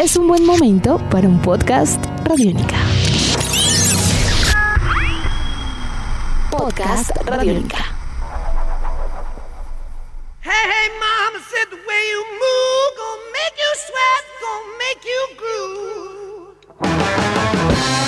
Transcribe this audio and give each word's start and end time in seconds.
es 0.00 0.16
un 0.16 0.26
buen 0.28 0.46
momento 0.46 0.96
para 1.10 1.28
un 1.28 1.42
podcast 1.42 2.02
Radiónica. 2.24 2.78
Podcast 6.50 7.10
Radiónica. 7.26 7.84
Hey, 10.40 10.50
hey, 10.64 10.88
mama 10.98 11.38
said 11.50 11.68
the 11.68 11.76
way 11.76 12.02
you 12.12 12.24
move, 12.32 12.96
gonna 12.96 13.28
make 13.36 13.56
you 13.58 13.72
sweat, 13.84 14.24
gonna 14.40 14.78
make 14.78 15.04
you 15.04 15.20
groove. 15.36 15.99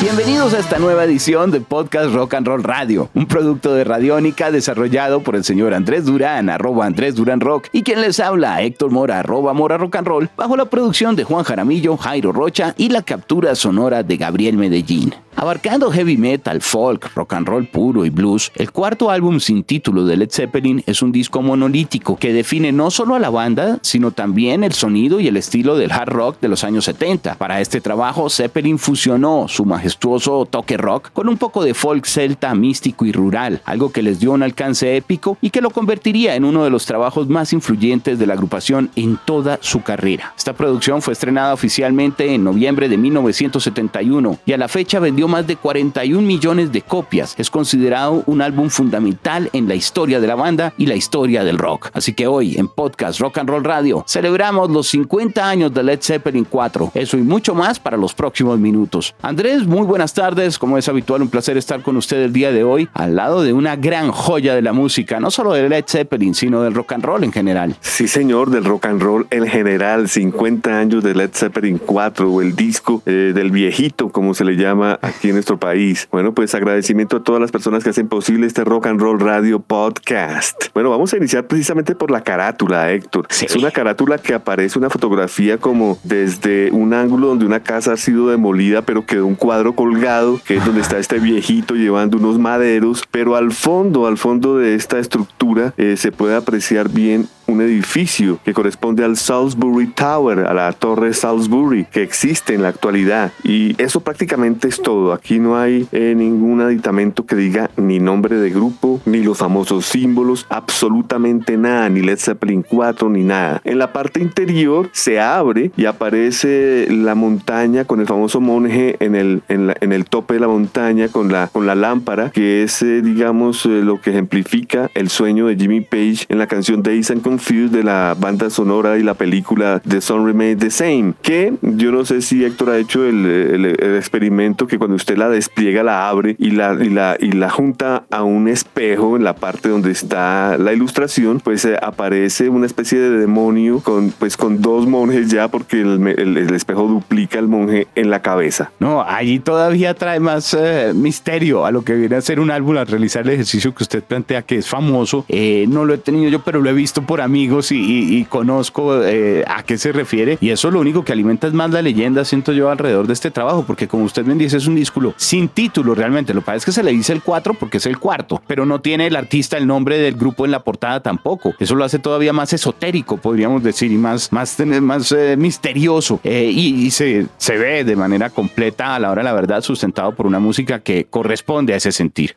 Bienvenidos 0.02 0.52
a 0.52 0.58
esta 0.58 0.80
nueva 0.80 1.04
edición 1.04 1.52
de 1.52 1.60
Podcast 1.60 2.12
Rock 2.12 2.34
and 2.34 2.44
Roll 2.44 2.64
Radio, 2.64 3.08
un 3.14 3.26
producto 3.26 3.72
de 3.72 3.84
Radiónica 3.84 4.50
desarrollado 4.50 5.20
por 5.22 5.36
el 5.36 5.44
señor 5.44 5.74
Andrés 5.74 6.06
Durán, 6.06 6.50
arroba 6.50 6.86
Andrés 6.86 7.14
Durán 7.14 7.38
Rock, 7.38 7.68
y 7.70 7.84
quien 7.84 8.00
les 8.00 8.18
habla, 8.18 8.60
Héctor 8.62 8.90
Mora, 8.90 9.20
arroba 9.20 9.52
Mora 9.52 9.78
Rock 9.78 9.94
and 9.94 10.08
Roll, 10.08 10.30
bajo 10.36 10.56
la 10.56 10.64
producción 10.64 11.14
de 11.14 11.22
Juan 11.22 11.44
Jaramillo, 11.44 11.96
Jairo 11.96 12.32
Rocha 12.32 12.74
y 12.76 12.88
la 12.88 13.02
captura 13.02 13.54
sonora 13.54 14.02
de 14.02 14.16
Gabriel 14.16 14.56
Medellín. 14.56 15.14
Abarcando 15.34 15.90
heavy 15.90 16.16
metal, 16.16 16.60
folk, 16.60 17.10
rock 17.14 17.32
and 17.32 17.48
roll 17.48 17.66
puro 17.66 18.04
y 18.04 18.10
blues, 18.10 18.52
el 18.54 18.70
cuarto 18.70 19.10
álbum 19.10 19.40
sin 19.40 19.64
título 19.64 20.04
de 20.04 20.16
Led 20.16 20.30
Zeppelin 20.30 20.84
es 20.86 21.00
un 21.02 21.10
disco 21.10 21.40
monolítico 21.40 22.16
que 22.16 22.32
define 22.32 22.70
no 22.70 22.90
solo 22.90 23.14
a 23.14 23.18
la 23.18 23.30
banda, 23.30 23.78
sino 23.82 24.10
también 24.10 24.62
el 24.62 24.72
sonido 24.72 25.20
y 25.20 25.28
el 25.28 25.36
estilo 25.36 25.76
del 25.76 25.90
hard 25.90 26.10
rock 26.10 26.40
de 26.40 26.48
los 26.48 26.64
años 26.64 26.84
70. 26.84 27.36
Para 27.36 27.60
este 27.60 27.80
trabajo, 27.80 28.28
Zeppelin 28.28 28.78
fusionó 28.78 29.46
su 29.48 29.64
majestuoso 29.64 30.46
toque 30.46 30.76
rock 30.76 31.10
con 31.12 31.28
un 31.28 31.38
poco 31.38 31.64
de 31.64 31.74
folk 31.74 32.04
celta 32.04 32.54
místico 32.54 33.06
y 33.06 33.12
rural, 33.12 33.62
algo 33.64 33.90
que 33.90 34.02
les 34.02 34.20
dio 34.20 34.32
un 34.32 34.42
alcance 34.42 34.96
épico 34.96 35.38
y 35.40 35.50
que 35.50 35.62
lo 35.62 35.70
convertiría 35.70 36.36
en 36.36 36.44
uno 36.44 36.62
de 36.62 36.70
los 36.70 36.84
trabajos 36.84 37.28
más 37.28 37.52
influyentes 37.52 38.18
de 38.18 38.26
la 38.26 38.34
agrupación 38.34 38.90
en 38.96 39.18
toda 39.24 39.58
su 39.62 39.82
carrera. 39.82 40.34
Esta 40.36 40.52
producción 40.52 41.00
fue 41.00 41.14
estrenada 41.14 41.54
oficialmente 41.54 42.34
en 42.34 42.44
noviembre 42.44 42.88
de 42.88 42.98
1971 42.98 44.38
y 44.44 44.52
a 44.52 44.58
la 44.58 44.68
fecha 44.68 45.00
vendió 45.00 45.21
más 45.28 45.46
de 45.46 45.56
41 45.56 46.26
millones 46.26 46.72
de 46.72 46.82
copias. 46.82 47.34
Es 47.38 47.50
considerado 47.50 48.22
un 48.26 48.42
álbum 48.42 48.70
fundamental 48.70 49.50
en 49.52 49.68
la 49.68 49.74
historia 49.74 50.20
de 50.20 50.26
la 50.26 50.34
banda 50.34 50.72
y 50.76 50.86
la 50.86 50.94
historia 50.94 51.44
del 51.44 51.58
rock. 51.58 51.90
Así 51.92 52.12
que 52.12 52.26
hoy 52.26 52.56
en 52.56 52.68
Podcast 52.68 53.20
Rock 53.20 53.38
and 53.38 53.48
Roll 53.48 53.64
Radio 53.64 54.04
celebramos 54.06 54.70
los 54.70 54.88
50 54.88 55.48
años 55.48 55.72
de 55.72 55.82
Led 55.82 56.00
Zeppelin 56.02 56.44
4. 56.44 56.92
Eso 56.94 57.16
y 57.16 57.22
mucho 57.22 57.54
más 57.54 57.78
para 57.78 57.96
los 57.96 58.14
próximos 58.14 58.58
minutos. 58.58 59.14
Andrés, 59.22 59.66
muy 59.66 59.86
buenas 59.86 60.14
tardes. 60.14 60.58
Como 60.58 60.78
es 60.78 60.88
habitual, 60.88 61.22
un 61.22 61.28
placer 61.28 61.56
estar 61.56 61.82
con 61.82 61.96
usted 61.96 62.22
el 62.22 62.32
día 62.32 62.52
de 62.52 62.64
hoy 62.64 62.88
al 62.94 63.16
lado 63.16 63.42
de 63.42 63.52
una 63.52 63.76
gran 63.76 64.10
joya 64.10 64.54
de 64.54 64.62
la 64.62 64.72
música, 64.72 65.20
no 65.20 65.30
solo 65.30 65.52
de 65.52 65.68
Led 65.68 65.84
Zeppelin, 65.86 66.34
sino 66.34 66.62
del 66.62 66.74
rock 66.74 66.92
and 66.92 67.04
roll 67.04 67.24
en 67.24 67.32
general. 67.32 67.76
Sí, 67.80 68.08
señor, 68.08 68.50
del 68.50 68.64
rock 68.64 68.86
and 68.86 69.02
roll 69.02 69.26
en 69.30 69.46
general. 69.46 70.08
50 70.08 70.78
años 70.78 71.02
de 71.02 71.14
Led 71.14 71.30
Zeppelin 71.32 71.78
4 71.78 72.30
o 72.30 72.42
el 72.42 72.54
disco 72.54 73.02
eh, 73.06 73.32
del 73.34 73.50
viejito, 73.50 74.10
como 74.10 74.34
se 74.34 74.44
le 74.44 74.56
llama 74.56 74.98
aquí 75.12 75.28
en 75.28 75.34
nuestro 75.34 75.58
país. 75.58 76.08
Bueno, 76.10 76.34
pues 76.34 76.54
agradecimiento 76.54 77.18
a 77.18 77.22
todas 77.22 77.40
las 77.40 77.52
personas 77.52 77.84
que 77.84 77.90
hacen 77.90 78.08
posible 78.08 78.46
este 78.46 78.64
Rock 78.64 78.86
and 78.86 79.00
Roll 79.00 79.20
Radio 79.20 79.60
Podcast. 79.60 80.66
Bueno, 80.74 80.90
vamos 80.90 81.12
a 81.12 81.16
iniciar 81.16 81.46
precisamente 81.46 81.94
por 81.94 82.10
la 82.10 82.22
carátula, 82.22 82.90
Héctor. 82.92 83.26
Es 83.30 83.54
una 83.56 83.70
carátula 83.70 84.18
que 84.18 84.34
aparece 84.34 84.78
una 84.78 84.90
fotografía 84.90 85.58
como 85.58 85.98
desde 86.02 86.70
un 86.72 86.94
ángulo 86.94 87.28
donde 87.28 87.46
una 87.46 87.60
casa 87.60 87.92
ha 87.92 87.96
sido 87.96 88.28
demolida, 88.28 88.82
pero 88.82 89.06
quedó 89.06 89.26
un 89.26 89.34
cuadro 89.34 89.74
colgado, 89.74 90.40
que 90.44 90.56
es 90.56 90.64
donde 90.64 90.80
está 90.80 90.98
este 90.98 91.18
viejito 91.18 91.74
llevando 91.74 92.16
unos 92.16 92.38
maderos, 92.38 93.04
pero 93.10 93.36
al 93.36 93.52
fondo, 93.52 94.06
al 94.06 94.18
fondo 94.18 94.58
de 94.58 94.74
esta 94.74 94.98
estructura, 94.98 95.74
eh, 95.76 95.96
se 95.96 96.12
puede 96.12 96.36
apreciar 96.36 96.88
bien 96.88 97.28
un 97.46 97.60
edificio 97.60 98.38
que 98.44 98.54
corresponde 98.54 99.04
al 99.04 99.16
Salisbury 99.16 99.88
Tower, 99.88 100.40
a 100.40 100.54
la 100.54 100.72
torre 100.72 101.12
Salisbury, 101.12 101.86
que 101.86 102.02
existe 102.02 102.54
en 102.54 102.62
la 102.62 102.68
actualidad. 102.68 103.32
Y 103.44 103.80
eso 103.82 104.00
prácticamente 104.00 104.68
es 104.68 104.80
todo. 104.80 105.12
Aquí 105.12 105.38
no 105.38 105.56
hay 105.56 105.86
eh, 105.92 106.14
ningún 106.16 106.60
aditamento 106.60 107.26
que 107.26 107.36
diga 107.36 107.70
ni 107.76 107.98
nombre 107.98 108.36
de 108.36 108.50
grupo, 108.50 109.00
ni 109.04 109.22
los 109.22 109.38
famosos 109.38 109.86
símbolos, 109.86 110.46
absolutamente 110.48 111.56
nada, 111.56 111.88
ni 111.88 112.00
Led 112.00 112.18
Zeppelin 112.18 112.62
4, 112.62 113.08
ni 113.10 113.24
nada. 113.24 113.60
En 113.64 113.78
la 113.78 113.92
parte 113.92 114.20
interior 114.20 114.90
se 114.92 115.20
abre 115.20 115.72
y 115.76 115.86
aparece 115.86 116.86
la 116.90 117.14
montaña 117.14 117.84
con 117.84 118.00
el 118.00 118.06
famoso 118.06 118.40
monje 118.40 118.96
en 119.00 119.14
el, 119.14 119.42
en, 119.48 119.92
el 119.92 120.04
tope 120.04 120.34
de 120.34 120.40
la 120.40 120.48
montaña 120.48 121.08
con 121.08 121.30
la, 121.32 121.48
con 121.48 121.66
la 121.66 121.74
lámpara, 121.74 122.30
que 122.30 122.62
es, 122.62 122.82
eh, 122.82 123.02
digamos, 123.02 123.66
eh, 123.66 123.82
lo 123.82 124.00
que 124.00 124.10
ejemplifica 124.10 124.90
el 124.94 125.08
sueño 125.08 125.46
de 125.46 125.56
Jimmy 125.56 125.80
Page 125.80 126.26
en 126.28 126.38
la 126.38 126.46
canción 126.46 126.82
Days 126.82 127.10
and 127.10 127.22
de 127.38 127.82
la 127.82 128.14
banda 128.18 128.50
sonora 128.50 128.98
y 128.98 129.02
la 129.02 129.14
película 129.14 129.80
The 129.88 130.00
Sun 130.00 130.26
Remains 130.26 130.60
the 130.60 130.70
Same, 130.70 131.14
que 131.22 131.54
yo 131.62 131.90
no 131.90 132.04
sé 132.04 132.20
si 132.20 132.44
Héctor 132.44 132.70
ha 132.70 132.78
hecho 132.78 133.04
el, 133.06 133.64
experimento 133.96 134.66
que 134.66 134.78
cuando 134.78 134.96
usted 134.96 135.16
la 135.16 135.28
despliega, 135.28 135.82
la 135.82 136.08
abre 136.08 136.36
y 136.38 136.50
la, 136.50 136.74
y 136.74 136.90
la, 136.90 137.16
y 137.18 137.32
la 137.32 137.48
junta 137.48 138.04
a 138.10 138.22
un 138.22 138.48
espejo 138.48 139.16
en 139.16 139.24
la 139.24 139.34
parte 139.34 139.70
donde 139.70 139.90
está 139.90 140.58
la 140.58 140.72
ilustración, 140.74 141.40
pues 141.40 141.64
eh, 141.64 141.78
aparece 141.80 142.50
una 142.50 142.66
especie 142.66 142.98
de 142.98 143.10
demonio 143.18 143.80
con, 143.80 144.10
pues, 144.10 144.36
con 144.36 144.60
dos 144.60 144.86
monjes 144.86 145.30
ya 145.30 145.48
porque 145.48 145.80
el, 145.80 146.54
espejo 146.54 146.86
duplica 146.86 147.38
al 147.38 147.48
monje 147.48 147.86
en 147.94 148.10
la 148.10 148.20
cabeza. 148.20 148.72
No, 148.78 149.02
allí 149.02 149.38
todavía 149.38 149.94
trae 149.94 150.20
más 150.20 150.54
eh, 150.54 150.92
misterio 150.94 151.64
a 151.64 151.70
lo 151.70 151.82
que 151.82 151.94
viene 151.94 152.16
a 152.16 152.20
ser 152.20 152.40
un 152.40 152.50
álbum, 152.50 152.76
a 152.76 152.84
realizar 152.84 153.22
el 153.22 153.30
ejercicio 153.30 153.74
que 153.74 153.84
usted 153.84 154.02
plantea 154.02 154.42
que 154.42 154.58
es 154.58 154.68
famoso. 154.68 155.24
Eh, 155.28 155.64
no 155.68 155.84
lo 155.84 155.94
he 155.94 155.98
tenido 155.98 156.30
yo, 156.30 156.42
pero 156.42 156.60
lo 156.60 156.68
he 156.68 156.74
visto 156.74 157.02
por 157.02 157.21
amigos 157.22 157.70
y, 157.72 158.24
conozco 158.28 159.02
eh, 159.02 159.44
a 159.46 159.62
qué 159.62 159.78
se 159.78 159.92
refiere. 159.92 160.38
Y 160.40 160.50
eso 160.50 160.70
lo 160.70 160.80
único 160.80 161.04
que 161.04 161.12
alimenta 161.12 161.46
es 161.46 161.52
más 161.52 161.70
la 161.70 161.82
leyenda, 161.82 162.24
siento 162.24 162.52
yo, 162.52 162.70
alrededor 162.70 163.06
de 163.06 163.12
este 163.12 163.30
trabajo, 163.30 163.64
porque 163.66 163.88
como 163.88 164.04
usted 164.04 164.24
me 164.24 164.34
dice, 164.34 164.56
es 164.56 164.66
un 164.66 164.74
disco 164.74 164.92
sin 165.16 165.48
título 165.48 165.94
realmente. 165.94 166.34
Lo 166.34 166.40
que 166.40 166.46
pasa 166.46 166.56
es 166.58 166.64
que 166.64 166.72
se 166.72 166.82
le 166.82 166.92
dice 166.92 167.12
el 167.12 167.22
4 167.22 167.54
porque 167.54 167.78
es 167.78 167.86
el 167.86 167.98
cuarto, 167.98 168.42
pero 168.46 168.66
no 168.66 168.80
tiene 168.80 169.06
el 169.06 169.16
artista 169.16 169.56
el 169.56 169.66
nombre 169.66 169.98
del 169.98 170.14
grupo 170.14 170.44
en 170.44 170.50
la 170.50 170.62
portada 170.62 171.00
tampoco. 171.00 171.54
Eso 171.58 171.74
lo 171.74 171.84
hace 171.84 171.98
todavía 171.98 172.32
más 172.32 172.52
esotérico, 172.52 173.16
podríamos 173.16 173.62
decir, 173.62 173.90
y 173.90 173.96
más, 173.96 174.32
más, 174.32 174.58
más 174.80 175.12
eh, 175.12 175.36
misterioso. 175.36 176.20
Eh, 176.24 176.50
y, 176.52 176.90
se, 176.90 177.26
se 177.38 177.56
ve 177.56 177.84
de 177.84 177.96
manera 177.96 178.30
completa 178.30 178.94
a 178.94 178.98
la 178.98 179.10
hora, 179.10 179.22
la 179.22 179.32
verdad, 179.32 179.62
sustentado 179.62 180.14
por 180.14 180.26
una 180.26 180.38
música 180.38 180.80
que 180.80 181.06
corresponde 181.08 181.74
a 181.74 181.76
ese 181.76 181.92
sentir. 181.92 182.36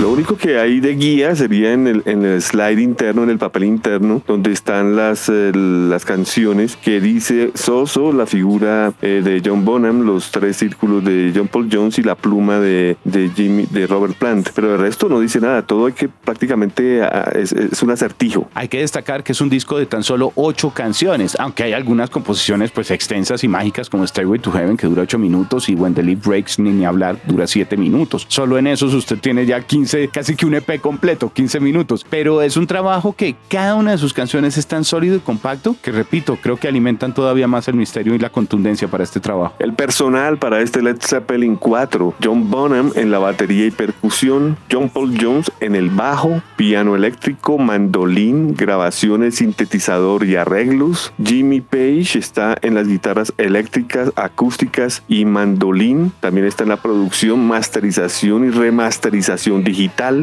Lo 0.00 0.10
único 0.10 0.34
que 0.34 0.58
hay 0.58 0.80
de 0.80 0.94
guía 0.94 1.36
sería 1.36 1.74
en 1.74 1.86
el, 1.86 2.02
en 2.06 2.24
el 2.24 2.40
slide 2.40 2.80
interno, 2.80 3.22
en 3.22 3.28
el 3.28 3.36
papel 3.36 3.64
interno, 3.64 4.22
donde 4.26 4.50
están 4.50 4.96
las, 4.96 5.28
eh, 5.28 5.52
las 5.54 6.06
canciones 6.06 6.76
que 6.76 7.02
dice 7.02 7.50
Soso, 7.54 8.10
la 8.10 8.24
figura 8.24 8.94
eh, 9.02 9.20
de 9.22 9.42
John 9.44 9.66
Bonham, 9.66 10.06
los 10.06 10.30
tres 10.30 10.56
círculos 10.56 11.04
de 11.04 11.32
John 11.36 11.48
Paul 11.48 11.68
Jones 11.70 11.98
y 11.98 12.02
la 12.02 12.14
pluma 12.14 12.60
de, 12.60 12.96
de 13.04 13.28
Jimmy, 13.36 13.66
de 13.70 13.86
Robert 13.86 14.14
Plant. 14.14 14.48
Pero 14.54 14.74
el 14.74 14.80
resto 14.80 15.10
no 15.10 15.20
dice 15.20 15.38
nada, 15.38 15.66
todo 15.66 15.84
hay 15.84 15.92
que 15.92 16.08
prácticamente 16.08 17.02
ah, 17.02 17.30
es, 17.34 17.52
es, 17.52 17.82
un 17.82 17.90
acertijo. 17.90 18.48
Hay 18.54 18.68
que 18.68 18.78
destacar 18.78 19.22
que 19.22 19.32
es 19.32 19.40
un 19.42 19.50
disco 19.50 19.76
de 19.76 19.84
tan 19.84 20.02
solo 20.02 20.32
ocho 20.34 20.70
canciones, 20.70 21.36
aunque 21.38 21.64
hay 21.64 21.74
algunas 21.74 22.08
composiciones 22.08 22.70
pues 22.70 22.90
extensas 22.90 23.44
y 23.44 23.48
mágicas 23.48 23.90
como 23.90 24.06
Stairway 24.06 24.40
to 24.40 24.50
Heaven 24.50 24.78
que 24.78 24.86
dura 24.86 25.02
ocho 25.02 25.18
minutos 25.18 25.68
y 25.68 25.74
When 25.74 25.92
the 25.92 26.02
Leaf 26.02 26.26
Breaks 26.26 26.58
ni, 26.58 26.70
ni 26.70 26.86
hablar 26.86 27.18
dura 27.26 27.46
siete 27.46 27.76
minutos. 27.76 28.24
Solo 28.30 28.56
en 28.56 28.66
esos 28.66 28.94
usted 28.94 29.18
tiene 29.18 29.44
ya 29.44 29.60
15 29.60 29.89
casi 30.12 30.36
que 30.36 30.46
un 30.46 30.54
EP 30.54 30.80
completo, 30.80 31.32
15 31.32 31.60
minutos. 31.60 32.06
Pero 32.08 32.42
es 32.42 32.56
un 32.56 32.66
trabajo 32.66 33.14
que 33.14 33.34
cada 33.48 33.74
una 33.74 33.92
de 33.92 33.98
sus 33.98 34.12
canciones 34.12 34.56
es 34.56 34.66
tan 34.66 34.84
sólido 34.84 35.16
y 35.16 35.20
compacto 35.20 35.74
que, 35.82 35.90
repito, 35.90 36.38
creo 36.40 36.56
que 36.56 36.68
alimentan 36.68 37.12
todavía 37.12 37.48
más 37.48 37.66
el 37.68 37.74
misterio 37.74 38.14
y 38.14 38.18
la 38.18 38.30
contundencia 38.30 38.88
para 38.88 39.04
este 39.04 39.20
trabajo. 39.20 39.54
El 39.58 39.74
personal 39.74 40.38
para 40.38 40.60
este 40.60 40.82
Led 40.82 40.98
Zeppelin 41.00 41.56
4, 41.56 42.14
John 42.22 42.50
Bonham 42.50 42.92
en 42.94 43.10
la 43.10 43.18
batería 43.18 43.66
y 43.66 43.70
percusión, 43.70 44.56
John 44.70 44.90
Paul 44.90 45.16
Jones 45.20 45.50
en 45.60 45.74
el 45.74 45.90
bajo, 45.90 46.40
piano 46.56 46.94
eléctrico, 46.94 47.58
mandolín, 47.58 48.54
grabaciones, 48.54 49.36
sintetizador 49.36 50.24
y 50.24 50.36
arreglos. 50.36 51.12
Jimmy 51.22 51.60
Page 51.60 52.18
está 52.18 52.56
en 52.62 52.74
las 52.74 52.86
guitarras 52.86 53.32
eléctricas, 53.38 54.12
acústicas 54.14 55.02
y 55.08 55.24
mandolín. 55.24 56.12
También 56.20 56.46
está 56.46 56.62
en 56.62 56.68
la 56.70 56.76
producción, 56.76 57.46
masterización 57.46 58.46
y 58.46 58.50
remasterización 58.50 59.64
digital 59.64 59.79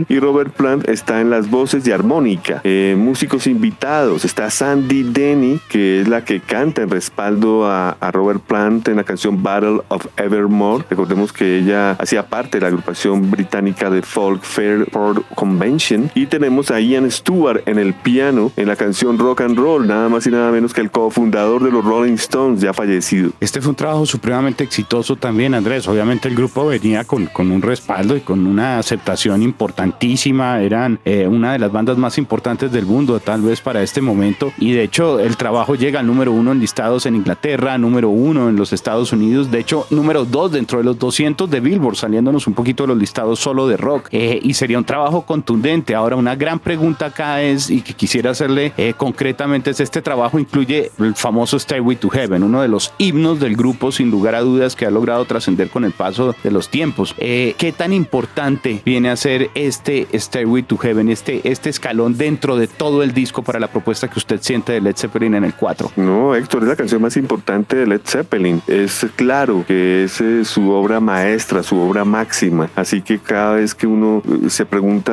y 0.07 0.19
Robert 0.19 0.53
Plant 0.53 0.87
está 0.87 1.19
en 1.19 1.31
las 1.31 1.49
voces 1.49 1.87
y 1.87 1.91
armónica. 1.91 2.61
Eh, 2.63 2.95
músicos 2.97 3.47
invitados 3.47 4.23
está 4.23 4.51
Sandy 4.51 5.01
Denny, 5.01 5.59
que 5.69 6.01
es 6.01 6.07
la 6.07 6.23
que 6.23 6.41
canta 6.41 6.83
en 6.83 6.89
respaldo 6.91 7.65
a, 7.65 7.95
Robert 8.11 8.41
Plant 8.41 8.87
en 8.87 8.97
la 8.97 9.03
canción 9.03 9.41
Battle 9.41 9.81
of 9.89 10.05
Evermore. 10.17 10.85
Recordemos 10.89 11.33
que 11.33 11.57
ella 11.57 11.91
hacía 11.93 12.27
parte 12.27 12.57
de 12.57 12.61
la 12.61 12.67
agrupación 12.67 13.31
británica 13.31 13.89
de 13.89 14.01
folk 14.01 14.43
Fairport 14.43 15.23
Convention. 15.35 16.09
Y 16.15 16.27
tenemos 16.27 16.71
a 16.71 16.79
Ian 16.79 17.09
Stewart 17.11 17.63
en 17.65 17.79
el 17.79 17.93
piano 17.93 18.51
en 18.55 18.67
la 18.67 18.75
canción 18.75 19.17
Rock 19.17 19.41
and 19.41 19.57
Roll, 19.57 19.87
nada 19.87 20.07
más 20.07 20.25
y 20.27 20.31
nada 20.31 20.51
menos 20.51 20.73
que 20.73 20.81
el 20.81 20.91
cofundador 20.91 21.63
de 21.63 21.71
los 21.71 21.83
Rolling 21.83 22.13
Stones, 22.13 22.61
ya 22.61 22.73
fallecido. 22.73 23.31
Este 23.39 23.59
fue 23.59 23.71
un 23.71 23.75
trabajo 23.75 24.05
supremamente 24.05 24.63
exitoso 24.63 25.15
también, 25.15 25.53
Andrés. 25.53 25.87
Obviamente 25.87 26.27
el 26.27 26.35
grupo 26.35 26.65
venía 26.65 27.03
con, 27.03 27.25
con 27.27 27.51
un 27.51 27.61
respaldo 27.61 28.15
y 28.15 28.21
con 28.21 28.47
una 28.47 28.79
aceptación 28.79 29.46
importantísima, 29.47 30.61
eran 30.61 30.99
eh, 31.05 31.27
una 31.27 31.53
de 31.53 31.59
las 31.59 31.71
bandas 31.71 31.97
más 31.97 32.17
importantes 32.17 32.71
del 32.71 32.85
mundo, 32.85 33.19
tal 33.19 33.41
vez 33.41 33.61
para 33.61 33.81
este 33.81 34.01
momento. 34.01 34.51
Y 34.57 34.73
de 34.73 34.83
hecho, 34.83 35.19
el 35.19 35.37
trabajo 35.37 35.75
llega 35.75 35.99
al 35.99 36.07
número 36.07 36.31
uno 36.31 36.51
en 36.51 36.59
listados 36.59 37.05
en 37.05 37.15
Inglaterra, 37.15 37.77
número 37.77 38.09
uno 38.09 38.49
en 38.49 38.55
los 38.55 38.73
Estados 38.73 39.11
Unidos, 39.11 39.51
de 39.51 39.59
hecho, 39.59 39.87
número 39.89 40.25
dos 40.25 40.51
dentro 40.51 40.77
de 40.77 40.83
los 40.83 40.99
200 40.99 41.49
de 41.49 41.59
Billboard, 41.59 41.95
saliéndonos 41.95 42.47
un 42.47 42.53
poquito 42.53 42.83
de 42.83 42.87
los 42.87 42.97
listados 42.97 43.39
solo 43.39 43.67
de 43.67 43.77
rock. 43.77 44.09
Eh, 44.11 44.39
y 44.41 44.53
sería 44.53 44.77
un 44.77 44.83
trabajo 44.83 45.23
contundente. 45.23 45.95
Ahora, 45.95 46.15
una 46.15 46.35
gran 46.35 46.59
pregunta 46.59 47.07
acá 47.07 47.41
es, 47.41 47.69
y 47.69 47.81
que 47.81 47.93
quisiera 47.93 48.31
hacerle 48.31 48.73
eh, 48.77 48.93
concretamente, 48.95 49.71
es 49.71 49.79
este 49.79 50.01
trabajo 50.01 50.39
incluye 50.39 50.91
el 50.99 51.15
famoso 51.15 51.57
Stairway 51.59 51.97
to 51.97 52.09
Heaven, 52.09 52.43
uno 52.43 52.61
de 52.61 52.67
los 52.67 52.93
himnos 52.97 53.39
del 53.39 53.55
grupo, 53.55 53.91
sin 53.91 54.11
lugar 54.11 54.35
a 54.35 54.41
dudas, 54.41 54.75
que 54.75 54.85
ha 54.85 54.91
logrado 54.91 55.25
trascender 55.25 55.69
con 55.69 55.85
el 55.85 55.91
paso 55.91 56.35
de 56.43 56.51
los 56.51 56.69
tiempos. 56.69 57.15
Eh, 57.17 57.55
¿Qué 57.57 57.71
tan 57.71 57.93
importante 57.93 58.81
viene 58.85 59.09
a 59.09 59.15
ser 59.15 59.26
este 59.55 60.07
Stairway 60.13 60.63
to 60.63 60.77
Heaven, 60.77 61.09
este, 61.09 61.41
este 61.43 61.69
escalón 61.69 62.17
dentro 62.17 62.55
de 62.55 62.67
todo 62.67 63.03
el 63.03 63.13
disco 63.13 63.43
para 63.43 63.59
la 63.59 63.67
propuesta 63.67 64.07
que 64.07 64.19
usted 64.19 64.39
siente 64.41 64.73
de 64.73 64.81
Led 64.81 64.95
Zeppelin 64.95 65.35
en 65.35 65.43
el 65.43 65.53
4? 65.53 65.91
No, 65.97 66.35
Héctor, 66.35 66.63
es 66.63 66.69
la 66.69 66.75
canción 66.75 67.01
más 67.01 67.17
importante 67.17 67.75
de 67.75 67.87
Led 67.87 68.01
Zeppelin. 68.05 68.61
Es 68.67 69.05
claro 69.15 69.65
que 69.67 70.05
es 70.05 70.21
eh, 70.21 70.45
su 70.45 70.71
obra 70.71 70.99
maestra, 70.99 71.63
su 71.63 71.77
obra 71.77 72.05
máxima. 72.05 72.69
Así 72.75 73.01
que 73.01 73.19
cada 73.19 73.55
vez 73.55 73.75
que 73.75 73.87
uno 73.87 74.21
eh, 74.25 74.49
se 74.49 74.65
pregunta 74.65 75.11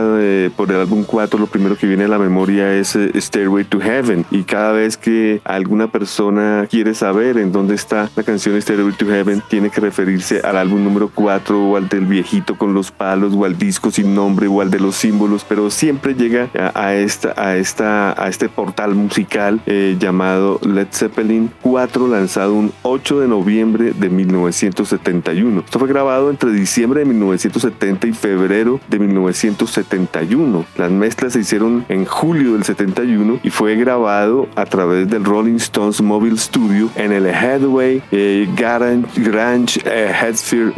por 0.56 0.70
el 0.70 0.76
álbum 0.76 1.04
4, 1.04 1.38
lo 1.38 1.46
primero 1.46 1.76
que 1.76 1.86
viene 1.86 2.04
a 2.04 2.08
la 2.08 2.18
memoria 2.18 2.74
es 2.74 2.96
Stairway 3.14 3.64
to 3.64 3.80
Heaven. 3.80 4.24
Y 4.30 4.44
cada 4.44 4.72
vez 4.72 4.96
que 4.96 5.40
alguna 5.44 5.90
persona 5.90 6.66
quiere 6.70 6.94
saber 6.94 7.38
en 7.38 7.52
dónde 7.52 7.74
está 7.74 8.10
la 8.16 8.22
canción 8.22 8.60
Stairway 8.60 8.92
to 8.92 9.06
Heaven, 9.06 9.42
tiene 9.48 9.70
que 9.70 9.80
referirse 9.80 10.40
al 10.40 10.56
álbum 10.56 10.84
número 10.84 11.10
4 11.12 11.70
o 11.70 11.76
al 11.76 11.88
del 11.88 12.06
viejito 12.06 12.56
con 12.56 12.74
los 12.74 12.90
palos 12.90 13.32
o 13.34 13.44
al 13.44 13.58
disco 13.58 13.90
sin 13.90 14.03
nombre 14.04 14.46
o 14.48 14.60
al 14.60 14.70
de 14.70 14.80
los 14.80 14.96
símbolos, 14.96 15.44
pero 15.48 15.70
siempre 15.70 16.14
llega 16.14 16.48
a, 16.74 16.94
esta, 16.94 17.34
a, 17.36 17.56
esta, 17.56 18.20
a 18.22 18.28
este 18.28 18.48
portal 18.48 18.94
musical 18.94 19.60
eh, 19.66 19.96
llamado 19.98 20.60
Led 20.62 20.88
Zeppelin 20.92 21.50
4, 21.62 22.08
lanzado 22.08 22.54
un 22.54 22.72
8 22.82 23.20
de 23.20 23.28
noviembre 23.28 23.92
de 23.92 24.10
1971. 24.10 25.60
Esto 25.60 25.78
fue 25.78 25.88
grabado 25.88 26.30
entre 26.30 26.52
diciembre 26.52 27.00
de 27.00 27.06
1970 27.06 28.06
y 28.06 28.12
febrero 28.12 28.80
de 28.88 28.98
1971. 28.98 30.64
Las 30.76 30.90
mezclas 30.90 31.32
se 31.32 31.40
hicieron 31.40 31.84
en 31.88 32.04
julio 32.04 32.54
del 32.54 32.64
71 32.64 33.40
y 33.42 33.50
fue 33.50 33.76
grabado 33.76 34.48
a 34.54 34.64
través 34.64 35.08
del 35.08 35.24
Rolling 35.24 35.56
Stones 35.56 36.00
Mobile 36.00 36.36
Studio 36.36 36.90
en 36.96 37.12
el 37.12 37.26
Headway 37.26 38.02
eh, 38.10 38.48
Grange 38.56 39.80
eh, 39.84 40.12